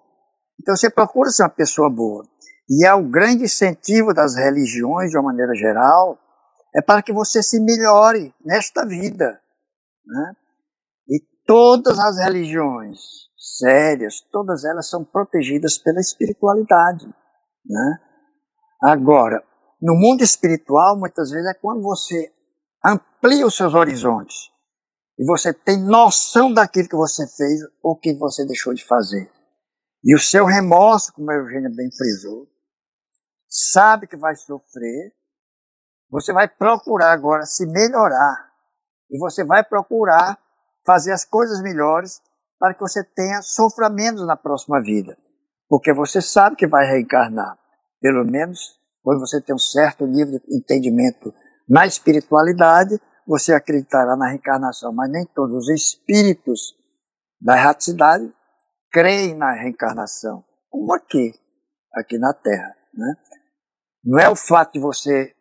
[0.62, 2.24] Então você procura ser uma pessoa boa.
[2.70, 6.18] E é o grande incentivo das religiões, de uma maneira geral,
[6.76, 9.40] é para que você se melhore nesta vida.
[10.06, 10.34] Né?
[11.10, 13.00] E todas as religiões
[13.60, 17.06] sérias, todas elas são protegidas pela espiritualidade.
[17.66, 18.00] Né?
[18.82, 19.44] Agora,
[19.84, 22.34] no mundo espiritual, muitas vezes é quando você
[22.86, 24.50] amplia os seus horizontes
[25.20, 29.30] e você tem noção daquilo que você fez ou que você deixou de fazer.
[30.02, 32.48] E o seu remorso, como a Eugênia bem frisou,
[33.50, 35.14] sabe que vai sofrer,
[36.10, 38.54] você vai procurar agora se melhorar.
[39.12, 40.40] E você vai procurar
[40.86, 42.22] fazer as coisas melhores
[42.58, 45.18] para que você tenha, sofra menos na próxima vida.
[45.68, 47.58] Porque você sabe que vai reencarnar.
[48.00, 51.34] Pelo menos quando você tem um certo nível de entendimento
[51.68, 54.94] na espiritualidade, você acreditará na reencarnação.
[54.94, 56.74] Mas nem todos os espíritos
[57.40, 58.34] da erraticidade
[58.92, 61.34] creem na reencarnação, como aqui,
[61.94, 62.76] aqui na Terra.
[62.94, 63.16] Né?
[64.04, 65.34] Não é o fato de você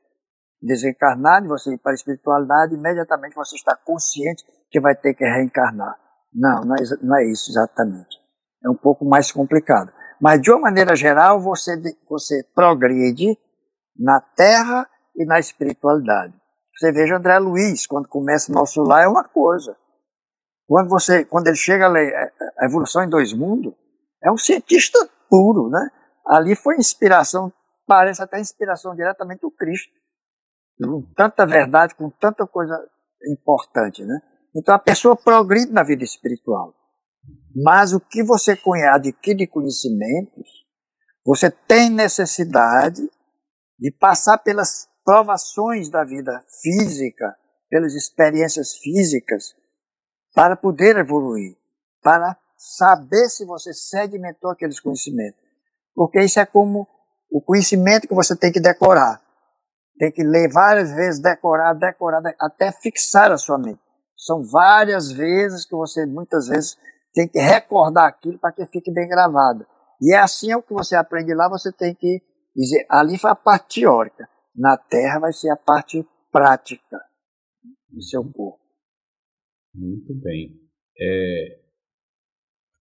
[0.60, 5.24] desencarnar, de você ir para a espiritualidade, imediatamente você está consciente que vai ter que
[5.24, 5.96] reencarnar.
[6.32, 8.18] Não, não é, não é isso exatamente.
[8.64, 9.92] É um pouco mais complicado.
[10.20, 11.76] Mas, de uma maneira geral, você,
[12.08, 13.36] você progride
[13.97, 16.34] na Terra e na espiritualidade.
[16.76, 19.76] Você veja André Luiz, quando começa o nosso lar, é uma coisa.
[20.66, 23.74] Quando, você, quando ele chega a é, é, a Evolução em Dois Mundos,
[24.22, 25.90] é um cientista puro, né?
[26.26, 27.53] Ali foi inspiração,
[27.86, 29.93] parece até inspiração diretamente do Cristo.
[30.82, 32.74] Com tanta verdade, com tanta coisa
[33.28, 34.18] importante, né?
[34.57, 36.74] Então a pessoa progride na vida espiritual.
[37.55, 38.59] Mas o que você
[38.93, 40.47] adquire conhecimentos,
[41.24, 43.09] você tem necessidade
[43.83, 47.37] de passar pelas provações da vida física,
[47.68, 49.57] pelas experiências físicas,
[50.33, 51.57] para poder evoluir,
[52.01, 55.41] para saber se você sedimentou aqueles conhecimentos.
[55.97, 56.87] Porque isso é como
[57.28, 59.20] o conhecimento que você tem que decorar.
[59.99, 63.80] Tem que ler várias vezes, decorar, decorar, até fixar a sua mente.
[64.16, 66.76] São várias vezes que você, muitas vezes,
[67.12, 69.66] tem que recordar aquilo para que fique bem gravado.
[70.01, 72.22] E é assim é o que você aprende lá, você tem que
[72.55, 74.28] dizer, ali foi a parte teórica.
[74.55, 76.98] Na Terra vai ser a parte prática
[77.88, 78.61] do seu corpo.
[79.74, 80.61] Muito bem.
[80.98, 81.62] É,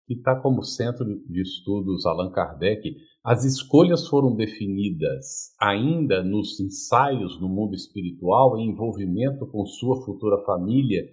[0.05, 7.39] que está como centro de estudos Allan Kardec, as escolhas foram definidas ainda nos ensaios
[7.39, 11.03] no mundo espiritual em envolvimento com sua futura família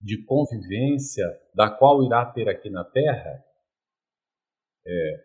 [0.00, 3.44] de convivência da qual irá ter aqui na Terra?
[4.86, 5.24] É,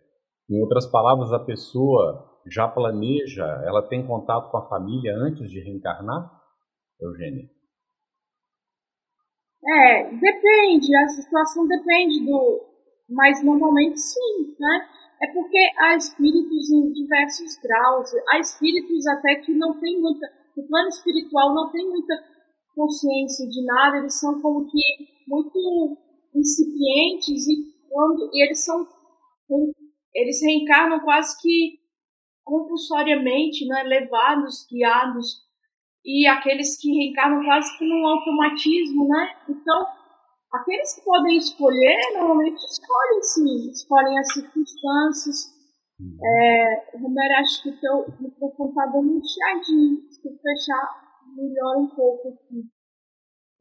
[0.49, 5.59] em outras palavras, a pessoa já planeja, ela tem contato com a família antes de
[5.59, 6.31] reencarnar,
[6.99, 7.49] Eugênia?
[9.63, 12.67] É, depende, a situação depende do.
[13.09, 14.87] Mas normalmente sim, né?
[15.21, 20.27] É porque há espíritos em diversos graus, há espíritos até que não tem muita.
[20.57, 22.13] O plano espiritual não tem muita
[22.75, 24.81] consciência de nada, eles são como que
[25.27, 25.97] muito
[26.35, 28.87] incipientes e quando e eles são
[30.15, 31.80] eles reencarnam quase que
[32.43, 35.41] compulsoriamente, né, levados, guiados
[36.03, 39.35] e aqueles que reencarnam quase que num automatismo, né?
[39.47, 39.85] Então,
[40.51, 45.61] aqueles que podem escolher, normalmente escolhem sim, escolhem as circunstâncias.
[45.99, 46.17] Uhum.
[46.23, 51.79] É, Romero, acho que o teu microfone está dando um chiadinho, se tu fechar, melhora
[51.79, 52.63] um pouco aqui.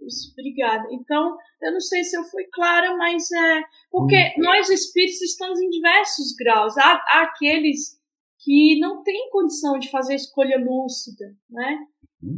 [0.00, 0.88] Isso, obrigada.
[0.92, 3.62] Então, eu não sei se eu fui clara, mas é.
[3.90, 4.44] Porque uhum.
[4.44, 6.78] nós espíritos estamos em diversos graus.
[6.78, 7.99] Há, há aqueles
[8.42, 11.78] que não têm condição de fazer escolha lúcida, né?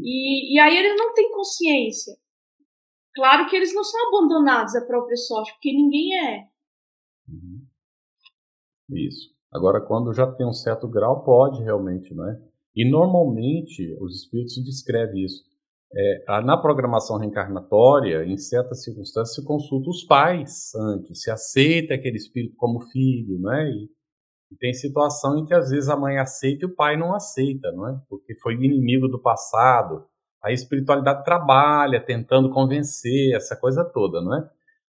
[0.03, 2.17] E, e aí ele não tem consciência.
[3.15, 6.49] Claro que eles não são abandonados à própria sorte, porque ninguém é.
[7.29, 7.67] Uhum.
[8.91, 9.33] Isso.
[9.53, 12.41] Agora, quando já tem um certo grau, pode realmente, não é?
[12.75, 15.45] E normalmente os espíritos descrevem isso.
[15.95, 22.17] É, na programação reencarnatória, em certas circunstâncias, se consulta os pais antes, se aceita aquele
[22.17, 23.71] espírito como filho, né?
[23.71, 23.91] E,
[24.53, 27.73] e, tem situação em que às vezes a mãe aceita e o pai não aceita,
[27.73, 28.01] não é?
[28.09, 30.05] Porque foi inimigo do passado.
[30.43, 34.51] A espiritualidade trabalha tentando convencer essa coisa toda, não é?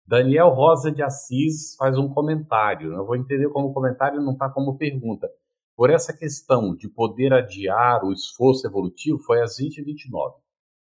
[0.06, 2.94] Daniel Rosa de Assis faz um comentário.
[2.94, 5.28] Eu vou entender como comentário, não está como pergunta.
[5.76, 10.34] Por essa questão de poder adiar o esforço evolutivo, foi às 20h29.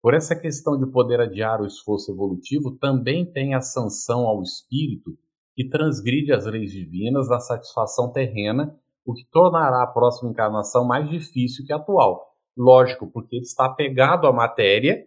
[0.01, 5.17] Por essa questão de poder adiar o esforço evolutivo, também tem a sanção ao espírito
[5.55, 11.09] que transgride as leis divinas da satisfação terrena, o que tornará a próxima encarnação mais
[11.09, 12.33] difícil que a atual.
[12.57, 15.07] Lógico, porque está apegado à matéria.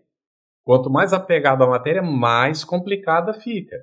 [0.64, 3.76] Quanto mais apegado à matéria, mais complicada fica.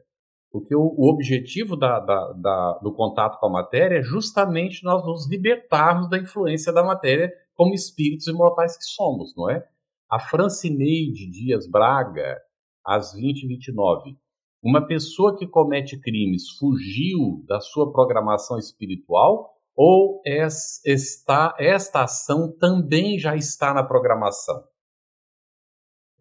[0.50, 5.04] Porque o, o objetivo da, da, da, do contato com a matéria é justamente nós
[5.04, 9.66] nos libertarmos da influência da matéria como espíritos imortais que somos, não é?
[10.10, 12.38] A Francineide Dias Braga,
[12.84, 14.16] às 20h29.
[14.62, 23.18] Uma pessoa que comete crimes fugiu da sua programação espiritual ou esta, esta ação também
[23.18, 24.62] já está na programação?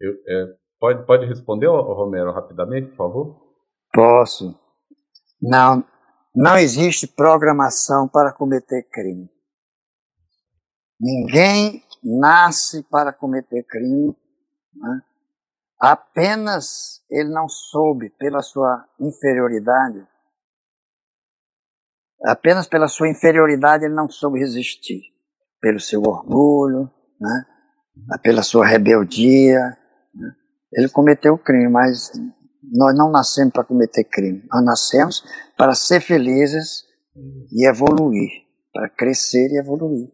[0.00, 3.54] Eu, é, pode, pode responder, Romero, rapidamente, por favor?
[3.94, 4.58] Posso.
[5.40, 5.84] Não,
[6.34, 9.30] não existe programação para cometer crime.
[11.00, 14.16] Ninguém nasce para cometer crime,
[14.74, 15.02] né?
[15.82, 20.06] Apenas ele não soube pela sua inferioridade,
[22.24, 25.02] apenas pela sua inferioridade ele não soube resistir,
[25.60, 26.88] pelo seu orgulho,
[27.20, 27.46] né?
[28.22, 29.58] pela sua rebeldia,
[30.14, 30.34] né?
[30.72, 32.12] ele cometeu o crime, mas
[32.62, 35.24] nós não nascemos para cometer crime, nós nascemos
[35.58, 36.84] para ser felizes
[37.50, 38.30] e evoluir,
[38.72, 40.08] para crescer e evoluir.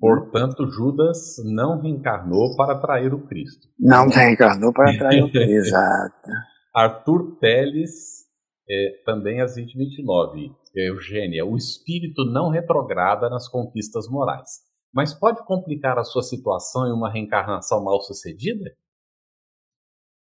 [0.00, 3.68] Portanto, Judas não reencarnou para trair o Cristo.
[3.78, 6.30] Não reencarnou para trair o Cristo, exato.
[6.74, 8.24] Arthur Teles,
[8.68, 10.52] é, também às 2029.
[10.74, 14.60] Eugênia, o espírito não retrograda nas conquistas morais.
[14.92, 18.74] Mas pode complicar a sua situação em uma reencarnação mal sucedida?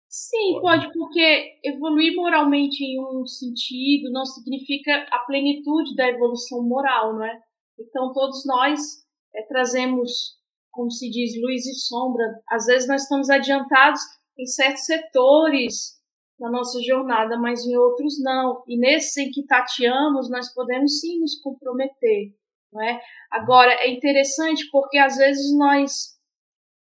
[0.08, 7.12] Sim, pode, porque evoluir moralmente em um sentido não significa a plenitude da evolução moral,
[7.12, 7.38] não é?
[7.78, 9.05] Então, todos nós
[9.36, 10.36] é, trazemos,
[10.70, 12.24] como se diz, luz e sombra.
[12.48, 14.00] Às vezes nós estamos adiantados
[14.38, 15.96] em certos setores
[16.38, 18.62] da nossa jornada, mas em outros não.
[18.66, 22.34] E nesses em que tateamos, nós podemos sim nos comprometer.
[22.72, 23.00] Não é?
[23.30, 25.92] Agora, é interessante porque às vezes nós,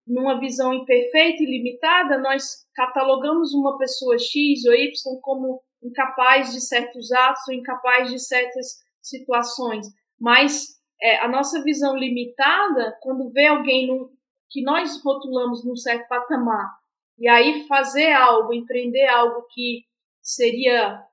[0.07, 6.61] numa visão imperfeita e limitada, nós catalogamos uma pessoa X ou Y como incapaz de
[6.61, 8.67] certos atos ou incapaz de certas
[9.03, 9.87] situações.
[10.19, 10.69] Mas
[11.05, 14.09] é, a nossa visão limitada, quando vê alguém num,
[14.49, 16.73] que nós rotulamos num certo patamar,
[17.19, 19.85] e aí fazer algo, empreender algo que
[20.23, 21.05] seria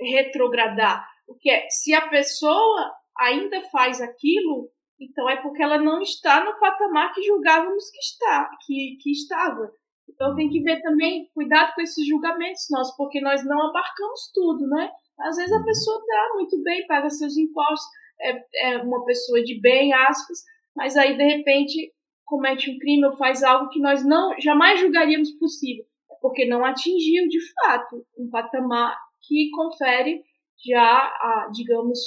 [0.00, 4.68] retrogradar, o que é, se a pessoa ainda faz aquilo,
[4.98, 9.70] então é porque ela não está no patamar que julgávamos que está, que, que estava.
[10.08, 14.66] Então tem que ver também, cuidado com esses julgamentos nossos, porque nós não abarcamos tudo,
[14.66, 14.90] né?
[15.20, 17.88] Às vezes a pessoa está muito bem, paga seus impostos,
[18.20, 20.38] é, é uma pessoa de bem, aspas,
[20.74, 21.92] mas aí de repente
[22.24, 25.84] comete um crime ou faz algo que nós não jamais julgaríamos possível,
[26.20, 30.22] porque não atingiu de fato um patamar que confere
[30.64, 31.98] já, a, digamos,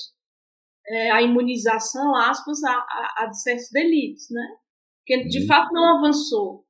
[0.87, 4.57] é, a imunização, aspas, a, a, a certos delitos, né?
[4.99, 6.65] Porque de fato não avançou.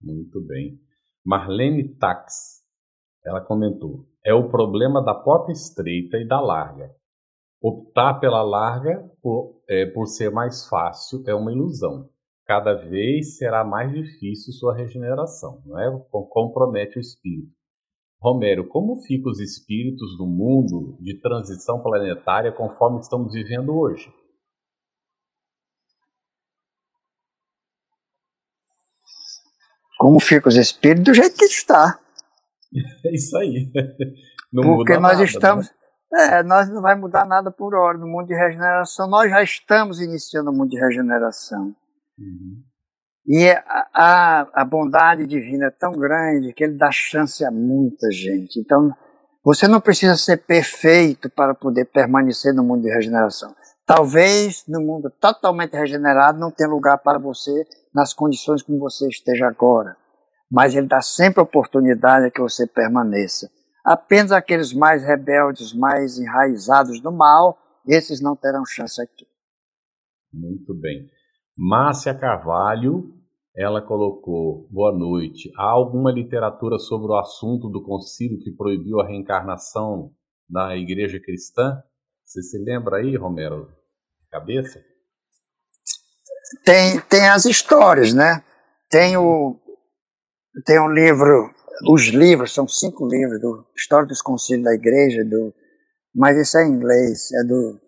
[0.00, 0.80] Muito bem.
[1.24, 2.62] Marlene Tax,
[3.24, 6.90] ela comentou: é o problema da porta estreita e da larga.
[7.62, 12.10] Optar pela larga por, é, por ser mais fácil é uma ilusão.
[12.44, 16.04] Cada vez será mais difícil sua regeneração, não é?
[16.10, 17.52] Compromete o espírito.
[18.20, 24.12] Romero, como ficam os espíritos do mundo de transição planetária conforme estamos vivendo hoje?
[29.98, 32.00] Como ficam os espíritos do jeito que está.
[33.04, 33.70] É isso aí.
[34.50, 35.68] Não Porque nós nada, estamos.
[35.68, 35.81] Né?
[36.14, 39.08] É, nós não vai mudar nada por hora no mundo de regeneração.
[39.08, 41.74] Nós já estamos iniciando o mundo de regeneração.
[42.18, 42.62] Uhum.
[43.26, 48.10] E a, a, a, bondade divina é tão grande que ele dá chance a muita
[48.10, 48.58] gente.
[48.58, 48.92] Então,
[49.44, 53.54] você não precisa ser perfeito para poder permanecer no mundo de regeneração.
[53.86, 59.46] Talvez no mundo totalmente regenerado não tenha lugar para você nas condições como você esteja
[59.46, 59.96] agora.
[60.50, 63.50] mas ele dá sempre oportunidade a que você permaneça.
[63.84, 69.26] Apenas aqueles mais rebeldes, mais enraizados no mal, esses não terão chance aqui.
[70.32, 71.10] Muito bem.
[71.56, 73.12] Márcia Carvalho,
[73.54, 75.50] ela colocou: Boa noite.
[75.56, 80.12] Há alguma literatura sobre o assunto do concílio que proibiu a reencarnação
[80.48, 81.82] na igreja cristã?
[82.24, 83.68] Você se lembra aí, Romero?
[84.30, 84.82] Cabeça?
[86.64, 88.42] Tem, tem as histórias, né?
[88.88, 89.58] Tem o,
[90.64, 91.50] tem um livro,
[91.88, 95.52] os livros, são cinco livros, do História dos Concílios da Igreja, do,
[96.14, 97.80] mas isso é em inglês, é do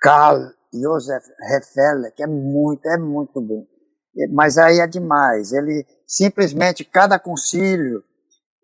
[0.00, 3.66] Carl Josef Hefele, que é muito, é muito bom.
[4.32, 8.02] Mas aí é demais, ele simplesmente, cada concílio,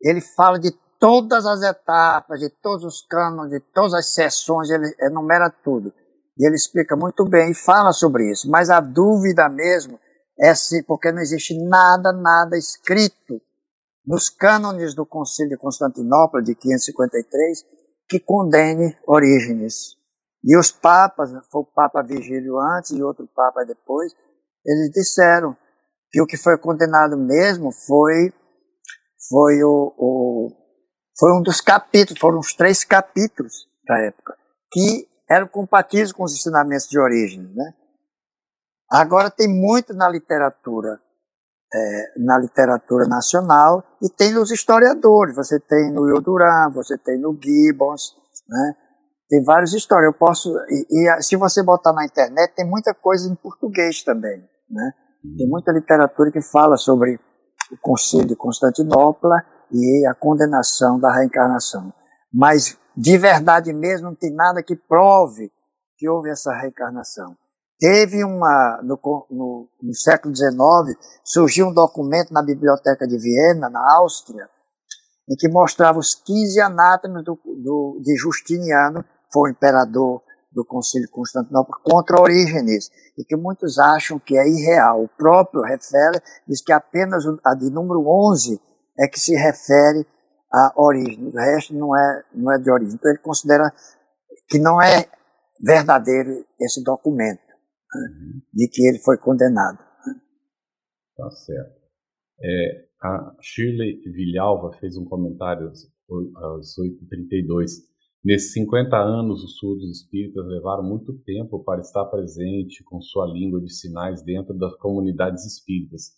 [0.02, 4.94] ele fala de todas as etapas, de todos os cânones, de todas as sessões, ele
[5.00, 5.92] enumera tudo.
[6.38, 8.50] E ele explica muito bem e fala sobre isso.
[8.50, 9.98] Mas a dúvida mesmo
[10.38, 13.40] é se, porque não existe nada, nada escrito
[14.06, 17.64] nos cânones do Concílio de Constantinopla de 553
[18.08, 19.96] que condene Orígenes.
[20.44, 24.12] E os papas, foi o Papa Vigílio antes e outro Papa depois,
[24.64, 25.56] eles disseram
[26.10, 28.32] que o que foi condenado mesmo foi,
[29.28, 30.50] foi, o, o
[31.18, 34.36] foi um dos capítulos, foram os três capítulos da época,
[34.70, 37.42] que eram compatíveis com os ensinamentos de origem.
[37.42, 37.74] Né?
[38.88, 41.00] Agora tem muito na literatura,
[41.72, 45.34] é, na literatura nacional e tem nos historiadores.
[45.34, 48.14] Você tem no Ioduran, você tem no Gibbons,
[48.48, 48.74] né?
[49.28, 50.12] Tem várias histórias.
[50.12, 54.38] Eu posso e, e, se você botar na internet tem muita coisa em português também,
[54.70, 54.92] né?
[55.36, 57.18] Tem muita literatura que fala sobre
[57.72, 61.92] o Conselho de Constantinopla e a condenação da reencarnação.
[62.32, 65.50] Mas de verdade mesmo não tem nada que prove
[65.98, 67.36] que houve essa reencarnação.
[67.78, 68.98] Teve uma, no,
[69.30, 70.56] no, no século XIX,
[71.22, 74.48] surgiu um documento na Biblioteca de Viena, na Áustria,
[75.28, 81.10] em que mostrava os 15 anátemas do, do, de Justiniano, foi o imperador do Concílio
[81.10, 82.88] Constantinopla, contra Orígenes,
[83.18, 85.02] e que muitos acham que é irreal.
[85.02, 88.58] O próprio refere, diz que apenas a de número 11
[88.98, 90.06] é que se refere
[90.50, 92.94] a origem, o resto não é, não é de origem.
[92.94, 93.70] Então ele considera
[94.48, 95.04] que não é
[95.60, 97.45] verdadeiro esse documento
[98.52, 99.78] de que ele foi condenado.
[101.16, 101.76] Tá certo.
[102.42, 107.70] É, a Shirley Vilhalva fez um comentário às 8h32.
[108.24, 113.60] Nesses 50 anos, os surdos espíritas levaram muito tempo para estar presente com sua língua
[113.60, 116.12] de sinais dentro das comunidades espíritas.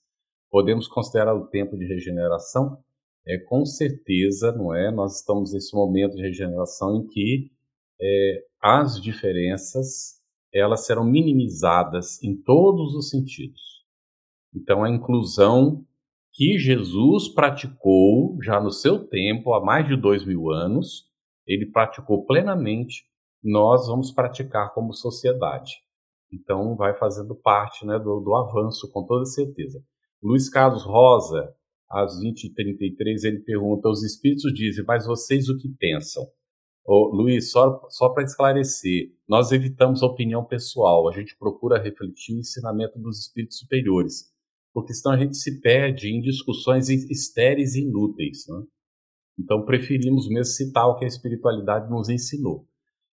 [0.51, 2.83] Podemos considerar o tempo de regeneração?
[3.27, 4.91] É, com certeza, não é?
[4.91, 7.51] Nós estamos nesse momento de regeneração em que
[8.01, 10.18] é, as diferenças
[10.53, 13.61] elas serão minimizadas em todos os sentidos.
[14.55, 15.85] Então, a inclusão
[16.33, 21.05] que Jesus praticou já no seu tempo, há mais de dois mil anos,
[21.47, 23.05] ele praticou plenamente,
[23.43, 25.73] nós vamos praticar como sociedade.
[26.33, 29.83] Então, vai fazendo parte né, do, do avanço, com toda certeza.
[30.23, 31.55] Luiz Carlos Rosa,
[31.91, 36.25] às 20h33, ele pergunta: Os espíritos dizem, mas vocês o que pensam?
[36.91, 42.35] Ô, Luiz, só, só para esclarecer, nós evitamos a opinião pessoal, a gente procura refletir
[42.35, 44.33] o ensinamento dos espíritos superiores,
[44.73, 48.47] porque senão a gente se perde em discussões estéreis e inúteis.
[48.49, 48.63] Né?
[49.39, 52.67] Então preferimos mesmo citar o que a espiritualidade nos ensinou.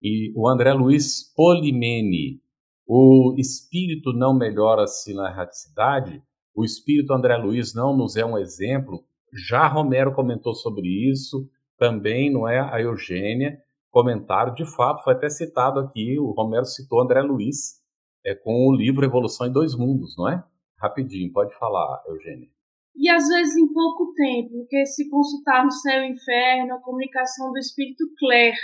[0.04, 2.42] E o André Luiz Polimene,
[2.86, 6.22] o espírito não melhora-se na erraticidade,
[6.54, 9.02] o espírito André Luiz não nos é um exemplo.
[9.48, 11.50] Já Romero comentou sobre isso,
[11.82, 13.58] também não é a Eugênia.
[13.90, 17.82] Comentário, de fato, foi até citado aqui, o Romero citou André Luiz
[18.24, 20.44] é, com o livro Evolução em Dois Mundos, não é?
[20.78, 22.48] Rapidinho, pode falar, Eugênia.
[22.96, 27.58] E às vezes em pouco tempo, porque se consultarmos Céu e Inferno, a comunicação do
[27.58, 28.56] espírito Claire,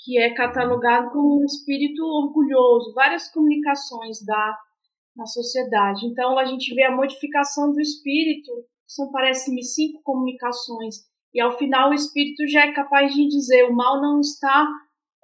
[0.00, 4.58] que é catalogado como um espírito orgulhoso, várias comunicações da
[5.16, 6.04] na sociedade.
[6.06, 8.50] Então a gente vê a modificação do espírito,
[8.86, 10.96] são parece-me cinco comunicações,
[11.34, 14.68] e ao final o espírito já é capaz de dizer: o mal não está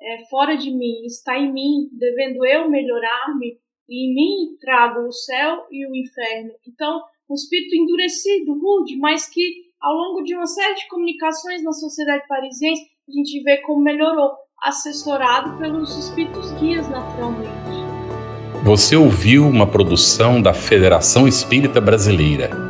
[0.02, 3.58] é, fora de mim, está em mim, devendo eu melhorar-me,
[3.88, 6.50] e em mim trago o céu e o inferno.
[6.66, 11.72] Então, um espírito endurecido, rude, mas que ao longo de uma série de comunicações na
[11.72, 14.32] sociedade parisiense, a gente vê como melhorou,
[14.62, 17.50] assessorado pelos espíritos guias, naturalmente.
[18.62, 22.69] Você ouviu uma produção da Federação Espírita Brasileira.